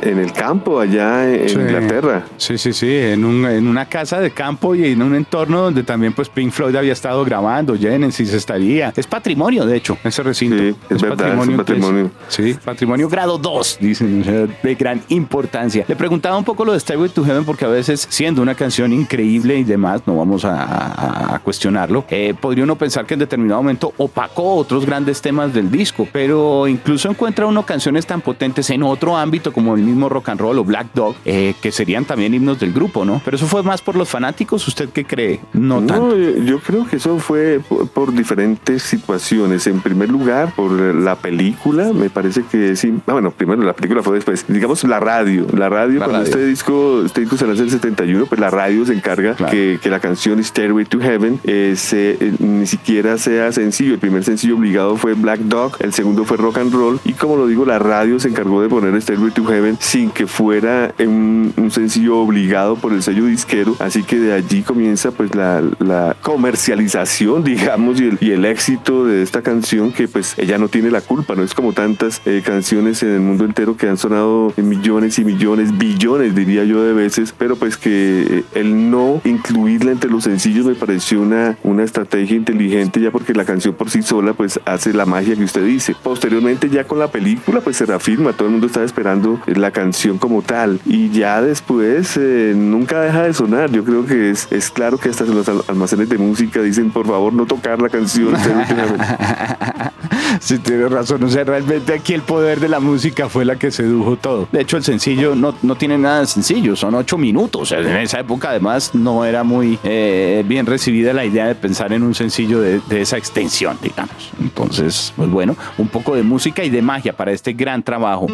en 0.02 0.18
el 0.18 0.32
campo 0.32 0.80
allá 0.80 1.32
en 1.32 1.48
Inglaterra. 1.48 2.24
Sí, 2.36 2.58
sí, 2.58 2.72
sí, 2.72 2.86
en, 3.16 3.24
un, 3.24 3.44
en 3.46 3.66
una 3.66 3.86
casa 3.86 4.20
de 4.20 4.30
campo 4.30 4.74
y 4.74 4.84
en 4.86 5.02
un 5.02 5.14
entorno 5.14 5.62
donde 5.62 5.82
también 5.82 6.12
pues 6.12 6.28
Pink 6.28 6.52
Floyd 6.52 6.76
había 6.76 6.92
estado 6.92 7.24
grabando, 7.24 7.76
Genesis 7.76 8.32
estaría. 8.32 8.92
Es 8.96 9.06
patrimonio, 9.06 9.66
de 9.66 9.76
hecho, 9.76 9.98
ese 10.04 10.22
recinto. 10.22 10.56
Sí, 10.58 10.74
es, 10.90 11.02
patrimonio. 11.02 11.56
patrimonio. 11.56 12.10
sí, 12.28 12.56
patrimonio 12.64 13.08
grado 13.08 13.38
2, 13.38 13.78
dicen, 13.80 14.56
de 14.62 14.74
gran 14.74 15.02
importancia. 15.08 15.84
Le 15.88 15.96
preguntaba 15.96 16.36
un 16.36 16.44
poco 16.44 16.64
lo 16.64 16.72
de 16.72 16.80
Stairway 16.80 17.10
to 17.10 17.24
Heaven 17.24 17.44
porque 17.44 17.64
a 17.64 17.68
veces, 17.68 18.06
siendo 18.10 18.42
una 18.42 18.54
canción 18.54 18.92
increíble 18.92 19.56
y 19.58 19.64
demás, 19.64 20.02
no 20.06 20.16
vamos 20.16 20.44
a, 20.44 21.40
cuestionarlo, 21.42 22.04
eh, 22.10 22.34
podría 22.38 22.64
uno 22.64 22.76
pensar 22.76 23.06
que 23.06 23.14
en 23.14 23.20
determinado 23.20 23.62
momento 23.62 23.92
opacó 23.98 24.56
otros 24.56 24.84
grandes 24.84 25.20
temas 25.20 25.52
del 25.52 25.70
disco, 25.70 26.08
pero 26.12 26.66
incluso 26.66 27.08
encuentra 27.08 27.46
uno 27.46 27.64
canciones 27.64 28.06
tan 28.06 28.20
potentes 28.20 28.68
en 28.70 28.82
otro 28.82 29.16
ámbito 29.16 29.52
como 29.52 29.74
el 29.74 29.82
mismo 29.82 30.08
rock 30.08 30.30
and 30.30 30.40
roll 30.40 30.58
o 30.58 30.64
Black 30.64 30.88
Dog, 30.94 31.14
eh, 31.24 31.54
que 31.60 31.72
serían 31.72 32.04
también 32.04 32.34
himnos 32.34 32.58
del 32.58 32.72
grupo, 32.72 33.04
¿no? 33.06 33.22
Pero 33.24 33.36
eso 33.36 33.46
fue 33.46 33.62
más 33.62 33.82
por 33.82 33.96
los 33.96 34.08
fanáticos, 34.08 34.66
¿usted 34.68 34.88
qué 34.90 35.04
cree? 35.04 35.40
No, 35.52 35.82
tanto. 35.82 36.16
Yo 36.16 36.60
creo 36.60 36.86
que 36.86 36.96
eso 36.96 37.18
fue 37.18 37.60
por, 37.94 38.12
diferentes 38.12 38.82
situaciones. 38.82 39.66
En 39.66 39.80
primer 39.80 40.10
lugar, 40.10 40.52
por 40.54 40.72
la 40.72 41.16
película, 41.16 41.92
me 41.92 42.10
parece 42.10 42.42
que 42.42 42.76
sí. 42.76 42.94
Ah, 43.06 43.12
bueno, 43.12 43.30
primero 43.30 43.62
la 43.62 43.74
película 43.74 44.02
fue 44.02 44.16
después. 44.16 44.44
Digamos 44.48 44.84
la 44.84 45.00
radio. 45.00 45.46
La 45.56 45.68
radio, 45.68 45.98
cuando 45.98 46.22
este 46.22 46.44
disco, 46.46 47.02
este 47.04 47.22
disco 47.22 47.36
se 47.36 47.46
lanza 47.46 47.62
en 47.62 47.68
el 47.68 47.72
71, 47.72 48.26
pues 48.26 48.40
la 48.40 48.50
radio 48.50 48.84
se 48.84 48.92
encarga 48.92 49.34
que, 49.34 49.78
que, 49.82 49.90
la 49.90 50.00
canción 50.00 50.42
Stairway 50.42 50.84
to 50.84 51.00
Heaven 51.00 51.40
eh, 51.44 51.74
eh, 51.92 52.32
ni 52.38 52.66
siquiera 52.66 53.18
sea 53.18 53.52
sencillo. 53.52 53.94
El 53.94 53.98
primer 54.00 54.24
sencillo 54.24 54.56
obligado 54.56 54.96
fue 54.96 55.14
Black 55.14 55.40
Dog, 55.40 55.76
el 55.80 55.92
segundo 55.92 56.24
fue 56.24 56.36
Rock 56.36 56.58
and 56.58 56.72
Roll. 56.72 57.00
Y 57.04 57.12
como 57.12 57.36
lo 57.36 57.46
digo, 57.46 57.64
la 57.64 57.78
radio 57.78 58.18
se 58.18 58.28
encargó 58.28 58.62
de 58.62 58.68
poner 58.68 59.00
Stairway 59.00 59.30
to 59.30 59.44
Heaven 59.44 59.76
sin 59.80 60.10
que 60.10 60.26
fuera 60.26 60.94
un, 60.98 61.52
un 61.56 61.70
sencillo 61.70 62.18
obligado 62.18 62.76
por 62.76 62.92
el 62.92 62.95
sello 63.02 63.26
disquero. 63.26 63.76
Así 63.78 64.02
que 64.02 64.18
de 64.18 64.32
allí 64.32 64.62
comienza 64.62 65.10
pues 65.10 65.34
la, 65.34 65.62
la 65.78 66.16
comercialización, 66.22 67.44
digamos, 67.44 68.00
y 68.00 68.08
el, 68.08 68.18
y 68.20 68.30
el, 68.30 68.44
éxito 68.44 69.04
de 69.04 69.22
esta 69.22 69.42
canción 69.42 69.92
que 69.92 70.06
pues 70.06 70.34
ella 70.38 70.58
no 70.58 70.68
tiene 70.68 70.90
la 70.90 71.00
culpa, 71.00 71.34
no 71.34 71.42
es 71.42 71.52
como 71.52 71.72
tantas 71.72 72.22
eh, 72.26 72.42
canciones 72.44 73.02
en 73.02 73.10
el 73.10 73.20
mundo 73.20 73.44
entero 73.44 73.76
que 73.76 73.88
han 73.88 73.96
sonado 73.96 74.52
millones 74.56 75.18
y 75.18 75.24
millones, 75.24 75.76
billones 75.76 76.34
diría 76.34 76.64
yo 76.64 76.82
de 76.82 76.92
veces, 76.92 77.34
pero 77.36 77.56
pues 77.56 77.76
que 77.76 78.44
el 78.54 78.90
no 78.90 79.20
incluirla 79.24 79.90
entre 79.90 80.10
los 80.10 80.24
sencillos 80.24 80.66
me 80.66 80.74
pareció 80.74 81.20
una, 81.20 81.58
una 81.64 81.82
estrategia 81.82 82.36
inteligente 82.36 83.00
ya 83.00 83.10
porque 83.10 83.34
la 83.34 83.44
canción 83.44 83.74
por 83.74 83.90
sí 83.90 84.02
sola 84.02 84.32
pues 84.32 84.60
hace 84.64 84.92
la 84.92 85.06
magia 85.06 85.34
que 85.34 85.44
usted 85.44 85.64
dice. 85.64 85.96
Posteriormente 86.02 86.70
ya 86.70 86.84
con 86.84 86.98
la 86.98 87.08
película 87.08 87.60
pues 87.60 87.76
se 87.76 87.86
reafirma, 87.86 88.32
todo 88.32 88.46
el 88.46 88.52
mundo 88.52 88.68
estaba 88.68 88.86
esperando 88.86 89.40
la 89.46 89.70
canción 89.70 90.18
como 90.18 90.42
tal 90.42 90.80
y 90.86 91.10
ya 91.10 91.42
después 91.42 92.16
eh, 92.16 92.54
nunca 92.56 92.85
deja 92.94 93.22
de 93.22 93.34
sonar. 93.34 93.70
Yo 93.70 93.84
creo 93.84 94.06
que 94.06 94.30
es, 94.30 94.48
es 94.50 94.70
claro 94.70 94.98
que 94.98 95.08
hasta 95.08 95.24
en 95.24 95.34
los 95.34 95.48
almacenes 95.68 96.08
de 96.08 96.18
música 96.18 96.62
dicen 96.62 96.90
por 96.90 97.06
favor 97.06 97.32
no 97.32 97.46
tocar 97.46 97.80
la 97.80 97.88
canción. 97.88 98.34
sí, 100.40 100.58
tiene 100.58 100.88
razón. 100.88 101.22
O 101.22 101.28
sea, 101.28 101.44
realmente 101.44 101.94
aquí 101.94 102.14
el 102.14 102.22
poder 102.22 102.60
de 102.60 102.68
la 102.68 102.80
música 102.80 103.28
fue 103.28 103.44
la 103.44 103.56
que 103.56 103.70
sedujo 103.70 104.16
todo. 104.16 104.48
De 104.52 104.60
hecho, 104.60 104.76
el 104.76 104.84
sencillo 104.84 105.34
no, 105.34 105.54
no 105.62 105.76
tiene 105.76 105.98
nada 105.98 106.20
de 106.20 106.26
sencillo, 106.26 106.76
son 106.76 106.94
ocho 106.94 107.18
minutos. 107.18 107.72
En 107.72 107.86
esa 107.96 108.20
época, 108.20 108.50
además, 108.50 108.94
no 108.94 109.24
era 109.24 109.44
muy 109.44 109.78
eh, 109.82 110.44
bien 110.46 110.66
recibida 110.66 111.12
la 111.12 111.24
idea 111.24 111.46
de 111.46 111.54
pensar 111.54 111.92
en 111.92 112.02
un 112.02 112.14
sencillo 112.14 112.60
de, 112.60 112.80
de 112.88 113.00
esa 113.00 113.16
extensión, 113.16 113.78
digamos. 113.82 114.32
Entonces, 114.40 115.12
pues 115.16 115.30
bueno, 115.30 115.56
un 115.78 115.88
poco 115.88 116.14
de 116.14 116.22
música 116.22 116.64
y 116.64 116.70
de 116.70 116.82
magia 116.82 117.14
para 117.14 117.32
este 117.32 117.52
gran 117.52 117.82
trabajo. 117.82 118.26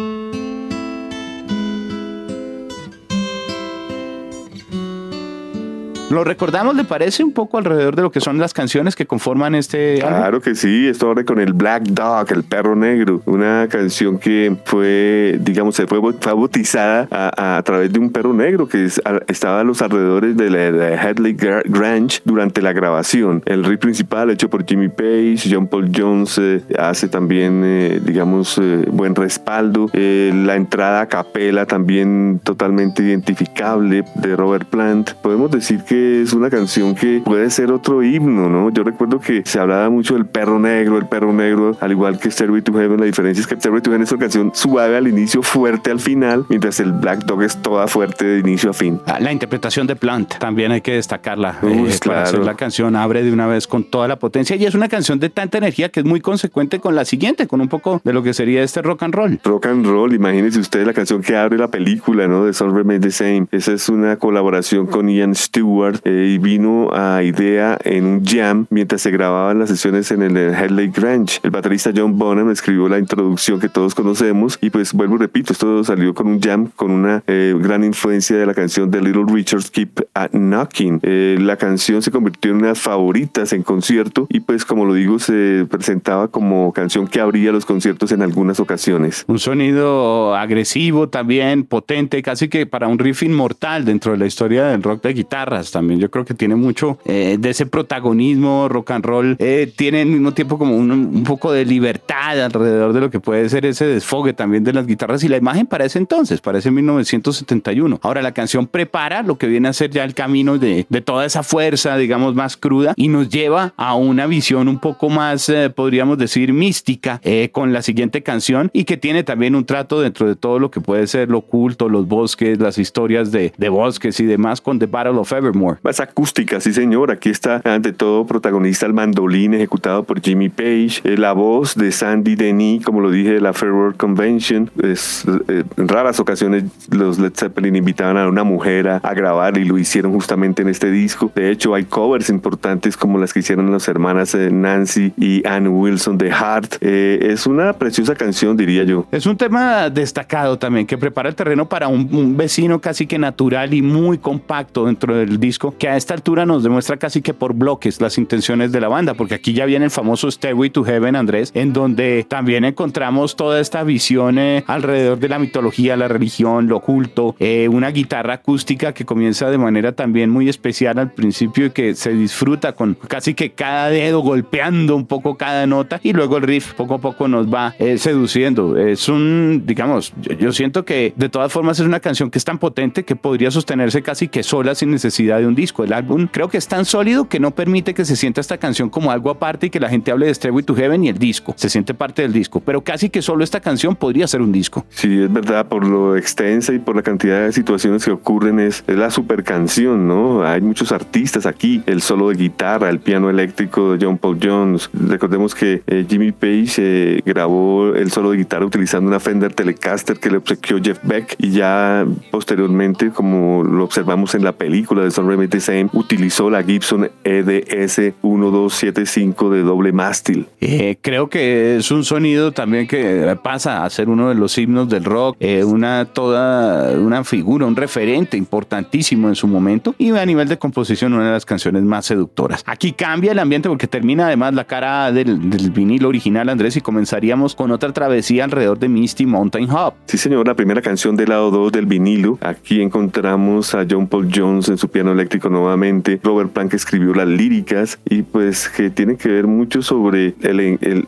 ¿Lo 6.13 6.23
recordamos, 6.23 6.75
le 6.75 6.83
parece, 6.83 7.23
un 7.23 7.33
poco 7.33 7.57
alrededor 7.57 7.95
de 7.95 8.03
lo 8.03 8.11
que 8.11 8.21
son 8.21 8.37
las 8.37 8.53
canciones 8.53 8.95
que 8.95 9.07
conforman 9.07 9.55
este 9.55 9.97
Claro 9.99 10.41
que 10.41 10.53
sí, 10.53 10.87
esto 10.87 11.07
ahora 11.07 11.23
con 11.23 11.39
el 11.39 11.53
Black 11.53 11.85
Dog, 11.85 12.31
el 12.31 12.43
perro 12.43 12.75
negro, 12.75 13.23
una 13.25 13.67
canción 13.67 14.19
que 14.19 14.55
fue, 14.65 15.39
digamos, 15.41 15.75
se 15.75 15.87
fue, 15.87 15.99
bautizada 15.99 17.07
a, 17.09 17.59
través 17.63 17.91
de 17.91 17.97
un 17.97 18.11
perro 18.11 18.31
negro 18.31 18.67
que 18.67 18.85
estaba 19.27 19.61
a 19.61 19.63
los 19.63 19.81
alrededores 19.81 20.37
de 20.37 20.51
la, 20.51 20.93
Headley 20.93 21.33
Grange 21.33 22.21
durante 22.25 22.61
la 22.61 22.73
grabación. 22.73 23.41
El 23.45 23.63
riff 23.63 23.79
principal 23.79 24.29
hecho 24.29 24.51
por 24.51 24.67
Jimmy 24.67 24.89
Page, 24.89 25.49
John 25.49 25.65
Paul 25.65 25.91
Jones 25.95 26.37
eh, 26.37 26.61
hace 26.77 27.07
también, 27.07 27.63
eh, 27.65 27.99
digamos, 28.05 28.59
eh, 28.59 28.85
buen 28.91 29.15
respaldo. 29.15 29.89
la 29.93 30.55
entrada 30.55 31.01
a 31.01 31.07
capela 31.07 31.65
también 31.65 32.39
totalmente 32.43 33.01
identificable 33.01 34.03
de 34.13 34.35
Robert 34.35 34.69
Plant. 34.69 35.11
Podemos 35.13 35.49
decir 35.49 35.81
que 35.83 36.02
es 36.03 36.33
una 36.33 36.49
canción 36.49 36.95
que 36.95 37.21
puede 37.23 37.49
ser 37.49 37.71
otro 37.71 38.03
himno, 38.03 38.49
¿no? 38.49 38.69
Yo 38.71 38.83
recuerdo 38.83 39.19
que 39.19 39.43
se 39.45 39.59
hablaba 39.59 39.89
mucho 39.89 40.15
del 40.15 40.25
perro 40.25 40.59
negro, 40.59 40.97
el 40.97 41.05
perro 41.05 41.33
negro, 41.33 41.77
al 41.79 41.91
igual 41.91 42.19
que 42.19 42.29
Stairway 42.29 42.61
to 42.61 42.73
Heaven, 42.73 42.99
la 42.99 43.05
diferencia 43.05 43.41
es 43.41 43.47
que 43.47 43.55
Stairway 43.55 43.81
to 43.81 43.89
Heaven 43.89 44.03
es 44.03 44.11
una 44.11 44.21
canción 44.21 44.51
suave 44.53 44.97
al 44.97 45.07
inicio, 45.07 45.41
fuerte 45.41 45.91
al 45.91 45.99
final, 45.99 46.45
mientras 46.49 46.79
el 46.79 46.91
Black 46.91 47.25
Dog 47.25 47.43
es 47.43 47.61
toda 47.61 47.87
fuerte 47.87 48.25
de 48.25 48.39
inicio 48.39 48.69
a 48.69 48.73
fin. 48.73 48.99
Ah, 49.05 49.19
la 49.19 49.31
interpretación 49.31 49.87
de 49.87 49.95
Plant 49.95 50.37
también 50.37 50.71
hay 50.71 50.81
que 50.81 50.93
destacarla. 50.93 51.59
Eh, 51.63 51.97
para 52.05 52.23
hacer 52.23 52.39
la 52.39 52.55
canción 52.55 52.95
abre 52.95 53.23
de 53.23 53.31
una 53.31 53.47
vez 53.47 53.67
con 53.67 53.83
toda 53.83 54.07
la 54.07 54.17
potencia 54.17 54.55
y 54.55 54.65
es 54.65 54.75
una 54.75 54.89
canción 54.89 55.19
de 55.19 55.29
tanta 55.29 55.57
energía 55.57 55.89
que 55.89 56.01
es 56.01 56.05
muy 56.05 56.21
consecuente 56.21 56.79
con 56.79 56.95
la 56.95 57.05
siguiente, 57.05 57.47
con 57.47 57.61
un 57.61 57.67
poco 57.67 58.01
de 58.03 58.13
lo 58.13 58.23
que 58.23 58.33
sería 58.33 58.63
este 58.63 58.81
rock 58.81 59.03
and 59.03 59.13
roll. 59.13 59.39
Rock 59.43 59.67
and 59.67 59.85
roll, 59.85 60.13
imagínense 60.13 60.59
ustedes 60.59 60.85
la 60.87 60.93
canción 60.93 61.21
que 61.21 61.35
abre 61.35 61.57
la 61.57 61.67
película, 61.67 62.27
¿no? 62.27 62.45
De 62.45 62.53
Sun 62.53 62.75
Remain 62.75 63.01
the 63.01 63.11
Same. 63.11 63.47
Esa 63.51 63.73
es 63.73 63.89
una 63.89 64.17
colaboración 64.17 64.87
con 64.87 65.09
Ian 65.09 65.35
Stewart 65.35 65.82
Stewart 65.83 66.05
y 66.05 66.37
vino 66.37 66.89
a 66.93 67.23
idea 67.23 67.77
en 67.83 68.05
un 68.05 68.25
jam 68.25 68.65
mientras 68.69 69.01
se 69.01 69.11
grababan 69.11 69.59
las 69.59 69.69
sesiones 69.69 70.11
en 70.11 70.21
el 70.21 70.37
Headley 70.37 70.89
Grange. 70.89 71.39
El 71.43 71.51
baterista 71.51 71.91
John 71.95 72.17
Bonham 72.17 72.49
escribió 72.49 72.87
la 72.87 72.99
introducción 72.99 73.59
que 73.59 73.69
todos 73.69 73.95
conocemos 73.95 74.57
y 74.61 74.69
pues 74.69 74.93
vuelvo 74.93 75.15
y 75.15 75.19
repito, 75.19 75.53
esto 75.53 75.83
salió 75.83 76.13
con 76.13 76.27
un 76.27 76.39
jam 76.39 76.69
con 76.75 76.91
una 76.91 77.23
gran 77.27 77.83
influencia 77.83 78.37
de 78.37 78.45
la 78.45 78.53
canción 78.53 78.89
de 78.91 79.01
Little 79.01 79.25
Richard's 79.27 79.69
Keep 79.69 80.07
a 80.13 80.29
Knocking. 80.29 81.01
la 81.03 81.57
canción 81.57 82.01
se 82.01 82.11
convirtió 82.11 82.51
en 82.51 82.57
unas 82.57 82.79
favoritas 82.79 83.53
en 83.53 83.63
concierto 83.63 84.27
y 84.29 84.39
pues 84.39 84.65
como 84.65 84.85
lo 84.85 84.93
digo 84.93 85.19
se 85.19 85.65
presentaba 85.69 86.27
como 86.29 86.71
canción 86.73 87.07
que 87.07 87.19
abría 87.19 87.51
los 87.51 87.65
conciertos 87.65 88.11
en 88.11 88.21
algunas 88.21 88.59
ocasiones. 88.59 89.25
Un 89.27 89.39
sonido 89.39 90.35
agresivo 90.35 91.09
también, 91.09 91.63
potente, 91.63 92.21
casi 92.21 92.47
que 92.47 92.65
para 92.65 92.87
un 92.87 92.99
riff 92.99 93.23
inmortal 93.23 93.85
dentro 93.85 94.11
de 94.11 94.17
la 94.17 94.25
historia 94.25 94.65
del 94.65 94.83
rock 94.83 95.03
de 95.03 95.13
guitarras 95.13 95.72
también. 95.73 95.99
Yo 95.99 96.09
creo 96.09 96.23
que 96.23 96.33
tiene 96.33 96.55
mucho 96.55 96.97
eh, 97.03 97.35
de 97.37 97.49
ese 97.49 97.65
protagonismo 97.65 98.69
rock 98.69 98.91
and 98.91 99.05
roll. 99.05 99.35
Eh, 99.39 99.73
tiene 99.75 100.01
al 100.01 100.07
mismo 100.07 100.33
tiempo 100.33 100.57
como 100.57 100.77
un, 100.77 100.91
un, 100.91 101.23
poco 101.23 101.51
de 101.51 101.65
libertad 101.65 102.41
alrededor 102.41 102.93
de 102.93 103.01
lo 103.01 103.09
que 103.09 103.19
puede 103.19 103.49
ser 103.49 103.65
ese 103.65 103.85
desfogue 103.85 104.33
también 104.33 104.63
de 104.63 104.71
las 104.71 104.87
guitarras 104.87 105.23
y 105.23 105.27
la 105.27 105.37
imagen 105.37 105.67
para 105.67 105.83
ese 105.85 105.99
entonces, 105.99 106.39
parece 106.39 106.71
1971. 106.71 107.99
Ahora 108.01 108.21
la 108.21 108.33
canción 108.33 108.67
prepara 108.67 109.23
lo 109.23 109.37
que 109.37 109.47
viene 109.47 109.67
a 109.67 109.73
ser 109.73 109.89
ya 109.89 110.03
el 110.03 110.13
camino 110.13 110.57
de, 110.57 110.85
de 110.87 111.01
toda 111.01 111.25
esa 111.25 111.43
fuerza, 111.43 111.97
digamos, 111.97 112.35
más 112.35 112.55
cruda 112.55 112.93
y 112.95 113.07
nos 113.07 113.29
lleva 113.29 113.73
a 113.77 113.95
una 113.95 114.27
visión 114.27 114.67
un 114.67 114.79
poco 114.79 115.09
más, 115.09 115.49
eh, 115.49 115.69
podríamos 115.69 116.17
decir, 116.17 116.53
mística 116.53 117.19
eh, 117.23 117.49
con 117.51 117.73
la 117.73 117.81
siguiente 117.81 118.21
canción 118.21 118.69
y 118.73 118.83
que 118.83 118.97
tiene 118.97 119.23
también 119.23 119.55
un 119.55 119.65
trato 119.65 120.01
dentro 120.01 120.27
de 120.27 120.35
todo 120.35 120.59
lo 120.59 120.69
que 120.71 120.81
puede 120.81 121.07
ser 121.07 121.29
lo 121.29 121.39
oculto, 121.39 121.89
los 121.89 122.07
bosques, 122.07 122.59
las 122.59 122.77
historias 122.77 123.31
de, 123.31 123.53
de 123.57 123.69
bosques 123.69 124.19
y 124.19 124.25
demás 124.25 124.61
con 124.61 124.79
The 124.79 124.85
Battle 124.85 125.17
of 125.17 125.31
Evermore. 125.31 125.62
Más 125.83 125.99
acústica, 125.99 126.59
sí 126.59 126.73
señor. 126.73 127.11
Aquí 127.11 127.29
está 127.29 127.61
ante 127.63 127.93
todo 127.93 128.25
protagonista 128.25 128.85
el 128.85 128.93
mandolín 128.93 129.53
ejecutado 129.53 130.03
por 130.03 130.21
Jimmy 130.21 130.49
Page, 130.49 131.01
eh, 131.03 131.17
la 131.17 131.33
voz 131.33 131.75
de 131.75 131.91
Sandy 131.91 132.35
Denis, 132.35 132.83
como 132.83 133.01
lo 133.01 133.11
dije, 133.11 133.33
de 133.33 133.41
la 133.41 133.53
Fair 133.53 133.71
World 133.71 133.97
Convention. 133.97 134.69
Es, 134.81 135.25
en 135.47 135.87
raras 135.87 136.19
ocasiones 136.19 136.63
los 136.89 137.19
Led 137.19 137.33
Zeppelin 137.35 137.75
invitaban 137.75 138.17
a 138.17 138.27
una 138.27 138.43
mujer 138.43 138.87
a, 138.87 138.97
a 138.97 139.13
grabar 139.13 139.57
y 139.57 139.65
lo 139.65 139.77
hicieron 139.77 140.11
justamente 140.11 140.61
en 140.61 140.69
este 140.69 140.91
disco. 140.91 141.31
De 141.35 141.51
hecho, 141.51 141.75
hay 141.75 141.85
covers 141.85 142.29
importantes 142.29 142.97
como 142.97 143.17
las 143.17 143.33
que 143.33 143.39
hicieron 143.39 143.71
las 143.71 143.87
hermanas 143.87 144.33
Nancy 144.35 145.13
y 145.17 145.45
Anne 145.47 145.69
Wilson 145.69 146.17
de 146.17 146.31
Heart. 146.31 146.75
Eh, 146.81 147.19
es 147.31 147.45
una 147.45 147.73
preciosa 147.73 148.15
canción, 148.15 148.55
diría 148.57 148.83
yo. 148.83 149.05
Es 149.11 149.25
un 149.25 149.37
tema 149.37 149.89
destacado 149.89 150.57
también 150.57 150.85
que 150.85 150.97
prepara 150.97 151.29
el 151.29 151.35
terreno 151.35 151.67
para 151.67 151.87
un, 151.87 152.37
vecino 152.37 152.79
casi 152.79 153.05
que 153.05 153.17
natural 153.17 153.73
y 153.73 153.81
muy 153.81 154.17
compacto 154.17 154.85
dentro 154.85 155.15
del 155.15 155.37
disco, 155.53 155.75
que 155.77 155.87
a 155.87 155.97
esta 155.97 156.13
altura 156.13 156.45
nos 156.45 156.63
demuestra 156.63 156.97
casi 156.97 157.21
que 157.21 157.33
por 157.33 157.53
bloques 157.53 158.01
las 158.01 158.17
intenciones 158.17 158.71
de 158.71 158.81
la 158.81 158.87
banda, 158.87 159.13
porque 159.13 159.35
aquí 159.35 159.53
ya 159.53 159.65
viene 159.65 159.85
el 159.85 159.91
famoso 159.91 160.29
Stairway 160.29 160.69
to 160.69 160.83
Heaven, 160.83 161.15
Andrés, 161.15 161.51
en 161.53 161.73
donde 161.73 162.25
también 162.27 162.65
encontramos 162.65 163.35
toda 163.35 163.59
esta 163.59 163.83
visión 163.83 164.39
eh, 164.39 164.63
alrededor 164.67 165.19
de 165.19 165.29
la 165.29 165.39
mitología, 165.39 165.95
la 165.95 166.07
religión, 166.07 166.67
lo 166.67 166.77
oculto, 166.77 167.35
eh, 167.39 167.67
una 167.69 167.89
guitarra 167.89 168.35
acústica 168.35 168.93
que 168.93 169.05
comienza 169.05 169.49
de 169.49 169.57
manera 169.57 169.91
también 169.91 170.29
muy 170.29 170.49
especial 170.49 170.97
al 170.97 171.11
principio 171.11 171.67
y 171.67 171.69
que 171.69 171.95
se 171.95 172.13
disfruta 172.13 172.73
con 172.73 172.95
casi 173.07 173.33
que 173.33 173.51
cada 173.51 173.89
dedo 173.89 174.21
golpeando 174.21 174.95
un 174.95 175.05
poco 175.05 175.37
cada 175.37 175.67
nota 175.67 175.99
y 176.03 176.13
luego 176.13 176.37
el 176.37 176.43
riff 176.43 176.73
poco 176.73 176.95
a 176.95 176.97
poco 176.99 177.27
nos 177.27 177.53
va 177.53 177.75
eh, 177.79 177.97
seduciendo. 177.97 178.77
Es 178.77 179.07
un, 179.09 179.63
digamos, 179.65 180.13
yo, 180.39 180.51
siento 180.51 180.85
que 180.85 181.13
de 181.15 181.29
todas 181.29 181.51
formas 181.51 181.79
es 181.79 181.85
una 181.85 181.99
canción 181.99 182.31
que 182.31 182.37
es 182.37 182.45
tan 182.45 182.57
potente 182.57 183.03
que 183.03 183.15
podría 183.15 183.51
sostenerse 183.51 184.01
casi 184.01 184.27
que 184.27 184.43
sola 184.43 184.75
sin 184.75 184.91
necesidad 184.91 185.42
de 185.43 185.49
un 185.49 185.55
disco. 185.55 185.83
El 185.83 185.93
álbum 185.93 186.27
creo 186.31 186.49
que 186.49 186.57
es 186.57 186.67
tan 186.67 186.85
sólido 186.85 187.27
que 187.27 187.39
no 187.39 187.51
permite 187.51 187.93
que 187.93 188.05
se 188.05 188.15
sienta 188.15 188.41
esta 188.41 188.57
canción 188.57 188.89
como 188.89 189.11
algo 189.11 189.29
aparte 189.29 189.67
y 189.67 189.69
que 189.69 189.79
la 189.79 189.89
gente 189.89 190.11
hable 190.11 190.25
de 190.27 190.33
Stairway 190.33 190.63
to 190.63 190.75
Heaven 190.75 191.03
y 191.03 191.09
el 191.09 191.17
disco. 191.17 191.53
Se 191.57 191.69
siente 191.69 191.93
parte 191.93 192.21
del 192.21 192.33
disco, 192.33 192.59
pero 192.59 192.81
casi 192.81 193.09
que 193.09 193.21
solo 193.21 193.43
esta 193.43 193.59
canción 193.59 193.95
podría 193.95 194.27
ser 194.27 194.41
un 194.41 194.51
disco. 194.51 194.85
Sí, 194.89 195.21
es 195.21 195.31
verdad, 195.31 195.67
por 195.67 195.85
lo 195.85 196.15
extensa 196.15 196.73
y 196.73 196.79
por 196.79 196.95
la 196.95 197.01
cantidad 197.01 197.45
de 197.45 197.51
situaciones 197.51 198.05
que 198.05 198.11
ocurren 198.11 198.59
es, 198.59 198.83
la 198.87 199.09
super 199.09 199.43
canción, 199.43 200.07
¿no? 200.07 200.45
Hay 200.45 200.61
muchos 200.61 200.91
artistas 200.91 201.45
aquí, 201.45 201.83
el 201.85 202.01
solo 202.01 202.29
de 202.29 202.35
guitarra, 202.35 202.89
el 202.89 202.99
piano 202.99 203.29
eléctrico 203.29 203.93
de 203.95 204.05
John 204.05 204.17
Paul 204.17 204.39
Jones. 204.41 204.89
Recordemos 204.93 205.55
que 205.55 205.83
eh, 205.87 206.05
Jimmy 206.07 206.31
Page 206.31 206.75
eh, 206.77 207.21
grabó 207.25 207.93
el 207.95 208.11
solo 208.11 208.31
de 208.31 208.37
guitarra 208.37 208.65
utilizando 208.65 209.07
una 209.07 209.19
Fender 209.19 209.53
Telecaster 209.53 210.19
que 210.19 210.29
le 210.29 210.37
obsequió 210.37 210.79
Jeff 210.81 210.99
Beck 211.03 211.35
y 211.37 211.51
ya 211.51 212.05
posteriormente, 212.31 213.09
como 213.09 213.63
lo 213.63 213.83
observamos 213.83 214.35
en 214.35 214.43
la 214.43 214.53
película 214.53 215.03
de 215.03 215.11
Son 215.11 215.27
Remedy 215.33 215.59
Same, 215.59 215.89
utilizó 215.93 216.49
la 216.49 216.63
Gibson 216.63 217.09
EDS 217.23 218.13
1275 218.21 219.49
de 219.49 219.61
doble 219.63 219.91
mástil. 219.91 220.47
Eh, 220.61 220.97
creo 221.01 221.29
que 221.29 221.77
es 221.77 221.89
un 221.91 222.03
sonido 222.03 222.51
también 222.51 222.87
que 222.87 223.35
pasa 223.41 223.83
a 223.83 223.89
ser 223.89 224.09
uno 224.09 224.29
de 224.29 224.35
los 224.35 224.57
himnos 224.57 224.89
del 224.89 225.03
rock, 225.03 225.37
una 225.65 226.05
toda 226.05 226.97
una 226.97 227.23
figura, 227.23 227.65
un 227.65 227.75
referente 227.75 228.37
importantísimo 228.37 229.29
en 229.29 229.35
su 229.35 229.47
momento 229.47 229.95
y 229.97 230.11
a 230.11 230.25
nivel 230.25 230.47
de 230.47 230.57
composición 230.57 231.13
una 231.13 231.25
de 231.25 231.31
las 231.31 231.45
canciones 231.45 231.83
más 231.83 232.05
seductoras. 232.05 232.63
Aquí 232.65 232.91
cambia 232.91 233.31
el 233.31 233.39
ambiente 233.39 233.69
porque 233.69 233.87
termina 233.87 234.27
además 234.27 234.53
la 234.53 234.65
cara 234.65 235.11
del, 235.11 235.49
del 235.49 235.71
vinilo 235.71 236.09
original, 236.09 236.49
Andrés, 236.49 236.77
y 236.77 236.81
comenzaríamos 236.81 237.55
con 237.55 237.71
otra 237.71 237.91
travesía 237.91 238.43
alrededor 238.43 238.77
de 238.79 238.89
Misty 238.89 239.25
Mountain 239.25 239.69
Hub. 239.69 239.93
Sí, 240.05 240.17
señor, 240.17 240.47
la 240.47 240.55
primera 240.55 240.81
canción 240.81 241.15
del 241.15 241.29
lado 241.29 241.51
2 241.51 241.71
del 241.71 241.85
vinilo. 241.85 242.37
Aquí 242.41 242.81
encontramos 242.81 243.73
a 243.73 243.85
John 243.89 244.07
Paul 244.07 244.29
Jones 244.33 244.69
en 244.69 244.77
su 244.77 244.89
piano 244.89 245.11
eléctrico 245.11 245.22
nuevamente. 245.49 246.19
Robert 246.23 246.51
Plant 246.51 246.73
escribió 246.73 247.13
las 247.13 247.27
líricas 247.27 247.99
y 248.09 248.21
pues 248.23 248.69
que 248.69 248.89
tiene 248.89 249.15
que 249.15 249.29
ver 249.29 249.47
mucho 249.47 249.81
sobre 249.81 250.35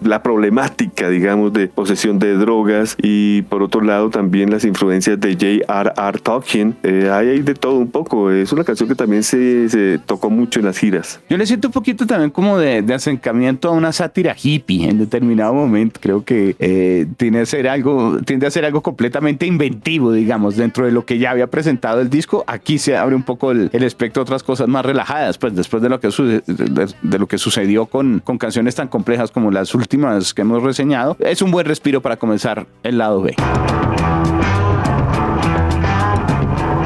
la 0.03 0.23
problemática, 0.23 1.09
digamos, 1.09 1.53
de 1.53 1.67
posesión 1.67 2.19
de 2.19 2.33
drogas 2.33 2.95
y 3.01 3.43
por 3.43 3.63
otro 3.63 3.81
lado 3.81 4.09
también 4.09 4.51
las 4.51 4.65
influencias 4.65 5.19
de 5.19 5.33
J.R.R. 5.33 6.19
Tolkien. 6.19 6.75
Eh, 6.83 7.09
hay 7.11 7.41
de 7.41 7.53
todo 7.53 7.77
un 7.77 7.91
poco. 7.91 8.31
Es 8.31 8.51
una 8.51 8.63
canción 8.63 8.89
que 8.89 8.95
también 8.95 9.23
se, 9.23 9.69
se 9.69 9.99
tocó 10.05 10.29
mucho 10.29 10.59
en 10.59 10.65
las 10.65 10.77
giras. 10.77 11.19
Yo 11.29 11.37
le 11.37 11.45
siento 11.45 11.67
un 11.67 11.73
poquito 11.73 12.05
también 12.05 12.31
como 12.31 12.57
de, 12.57 12.81
de 12.81 12.93
acercamiento 12.93 13.69
a 13.69 13.71
una 13.71 13.91
sátira 13.91 14.35
hippie 14.41 14.89
en 14.89 14.97
determinado 14.97 15.53
momento. 15.53 15.99
Creo 16.01 16.23
que 16.23 16.55
eh, 16.59 17.05
tiene 17.17 17.39
a 17.39 17.45
ser 17.45 17.67
algo, 17.67 18.19
tiende 18.25 18.47
a 18.47 18.51
ser 18.51 18.65
algo 18.65 18.81
completamente 18.81 19.45
inventivo, 19.45 20.11
digamos, 20.11 20.55
dentro 20.55 20.85
de 20.85 20.91
lo 20.91 21.05
que 21.05 21.17
ya 21.17 21.31
había 21.31 21.47
presentado 21.47 22.01
el 22.01 22.09
disco. 22.09 22.43
Aquí 22.47 22.77
se 22.77 22.97
abre 22.97 23.15
un 23.15 23.23
poco 23.23 23.51
el, 23.51 23.69
espectro 23.73 24.04
a 24.13 24.21
otras 24.21 24.43
cosas 24.43 24.67
más 24.67 24.85
relajadas, 24.85 25.37
pues 25.37 25.55
después 25.55 25.81
de 25.81 25.89
lo 25.89 25.99
que, 25.99 26.09
de, 26.09 27.19
lo 27.19 27.27
que 27.27 27.37
sucedió 27.37 27.85
con, 27.85 28.19
con 28.19 28.37
canciones 28.37 28.75
tan 28.75 28.87
complejas 28.87 29.31
como 29.31 29.51
las 29.51 29.73
últimas 29.75 30.33
que 30.33 30.41
hemos 30.41 30.63
reseñado, 30.63 31.17
es 31.19 31.41
un 31.41 31.51
buen 31.51 31.65
respiro 31.65 32.01
para 32.01 32.17
comenzar 32.17 32.67
el 32.83 32.97
lado 32.97 33.21
B. 33.21 33.35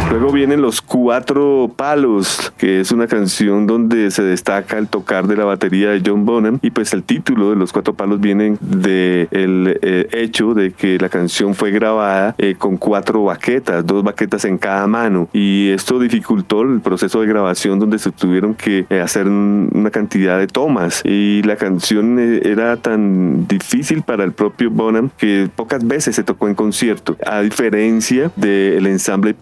Luego 0.09 0.31
vienen 0.31 0.63
Los 0.63 0.81
Cuatro 0.81 1.71
Palos, 1.75 2.51
que 2.57 2.79
es 2.79 2.91
una 2.91 3.05
canción 3.05 3.67
donde 3.67 4.09
se 4.09 4.23
destaca 4.23 4.79
el 4.79 4.87
tocar 4.87 5.27
de 5.27 5.37
la 5.37 5.45
batería 5.45 5.91
de 5.91 6.01
John 6.03 6.25
Bonham 6.25 6.57
y 6.63 6.71
pues 6.71 6.93
el 6.93 7.03
título 7.03 7.51
de 7.51 7.55
Los 7.55 7.71
Cuatro 7.71 7.93
Palos 7.93 8.19
viene 8.19 8.57
de 8.59 9.27
el 9.29 9.77
eh, 9.83 10.07
hecho 10.11 10.55
de 10.55 10.71
que 10.71 10.97
la 10.97 11.09
canción 11.09 11.53
fue 11.53 11.69
grabada 11.69 12.33
eh, 12.39 12.55
con 12.57 12.77
cuatro 12.77 13.25
baquetas, 13.25 13.85
dos 13.85 14.03
baquetas 14.03 14.45
en 14.45 14.57
cada 14.57 14.87
mano. 14.87 15.29
Y 15.31 15.69
esto 15.69 15.99
dificultó 15.99 16.63
el 16.63 16.81
proceso 16.81 17.21
de 17.21 17.27
grabación 17.27 17.77
donde 17.77 17.99
se 17.99 18.11
tuvieron 18.11 18.55
que 18.55 18.87
eh, 18.89 19.01
hacer 19.01 19.27
una 19.27 19.91
cantidad 19.91 20.39
de 20.39 20.47
tomas. 20.47 21.03
Y 21.05 21.43
la 21.43 21.55
canción 21.55 22.17
era 22.17 22.77
tan 22.77 23.47
difícil 23.47 24.01
para 24.01 24.23
el 24.23 24.31
propio 24.31 24.71
Bonham 24.71 25.11
que 25.17 25.49
pocas 25.55 25.85
veces 25.85 26.15
se 26.15 26.23
tocó 26.23 26.47
en 26.47 26.55
concierto, 26.55 27.15
a 27.27 27.41
diferencia 27.41 28.31
del 28.35 28.87
ensamble 28.87 29.35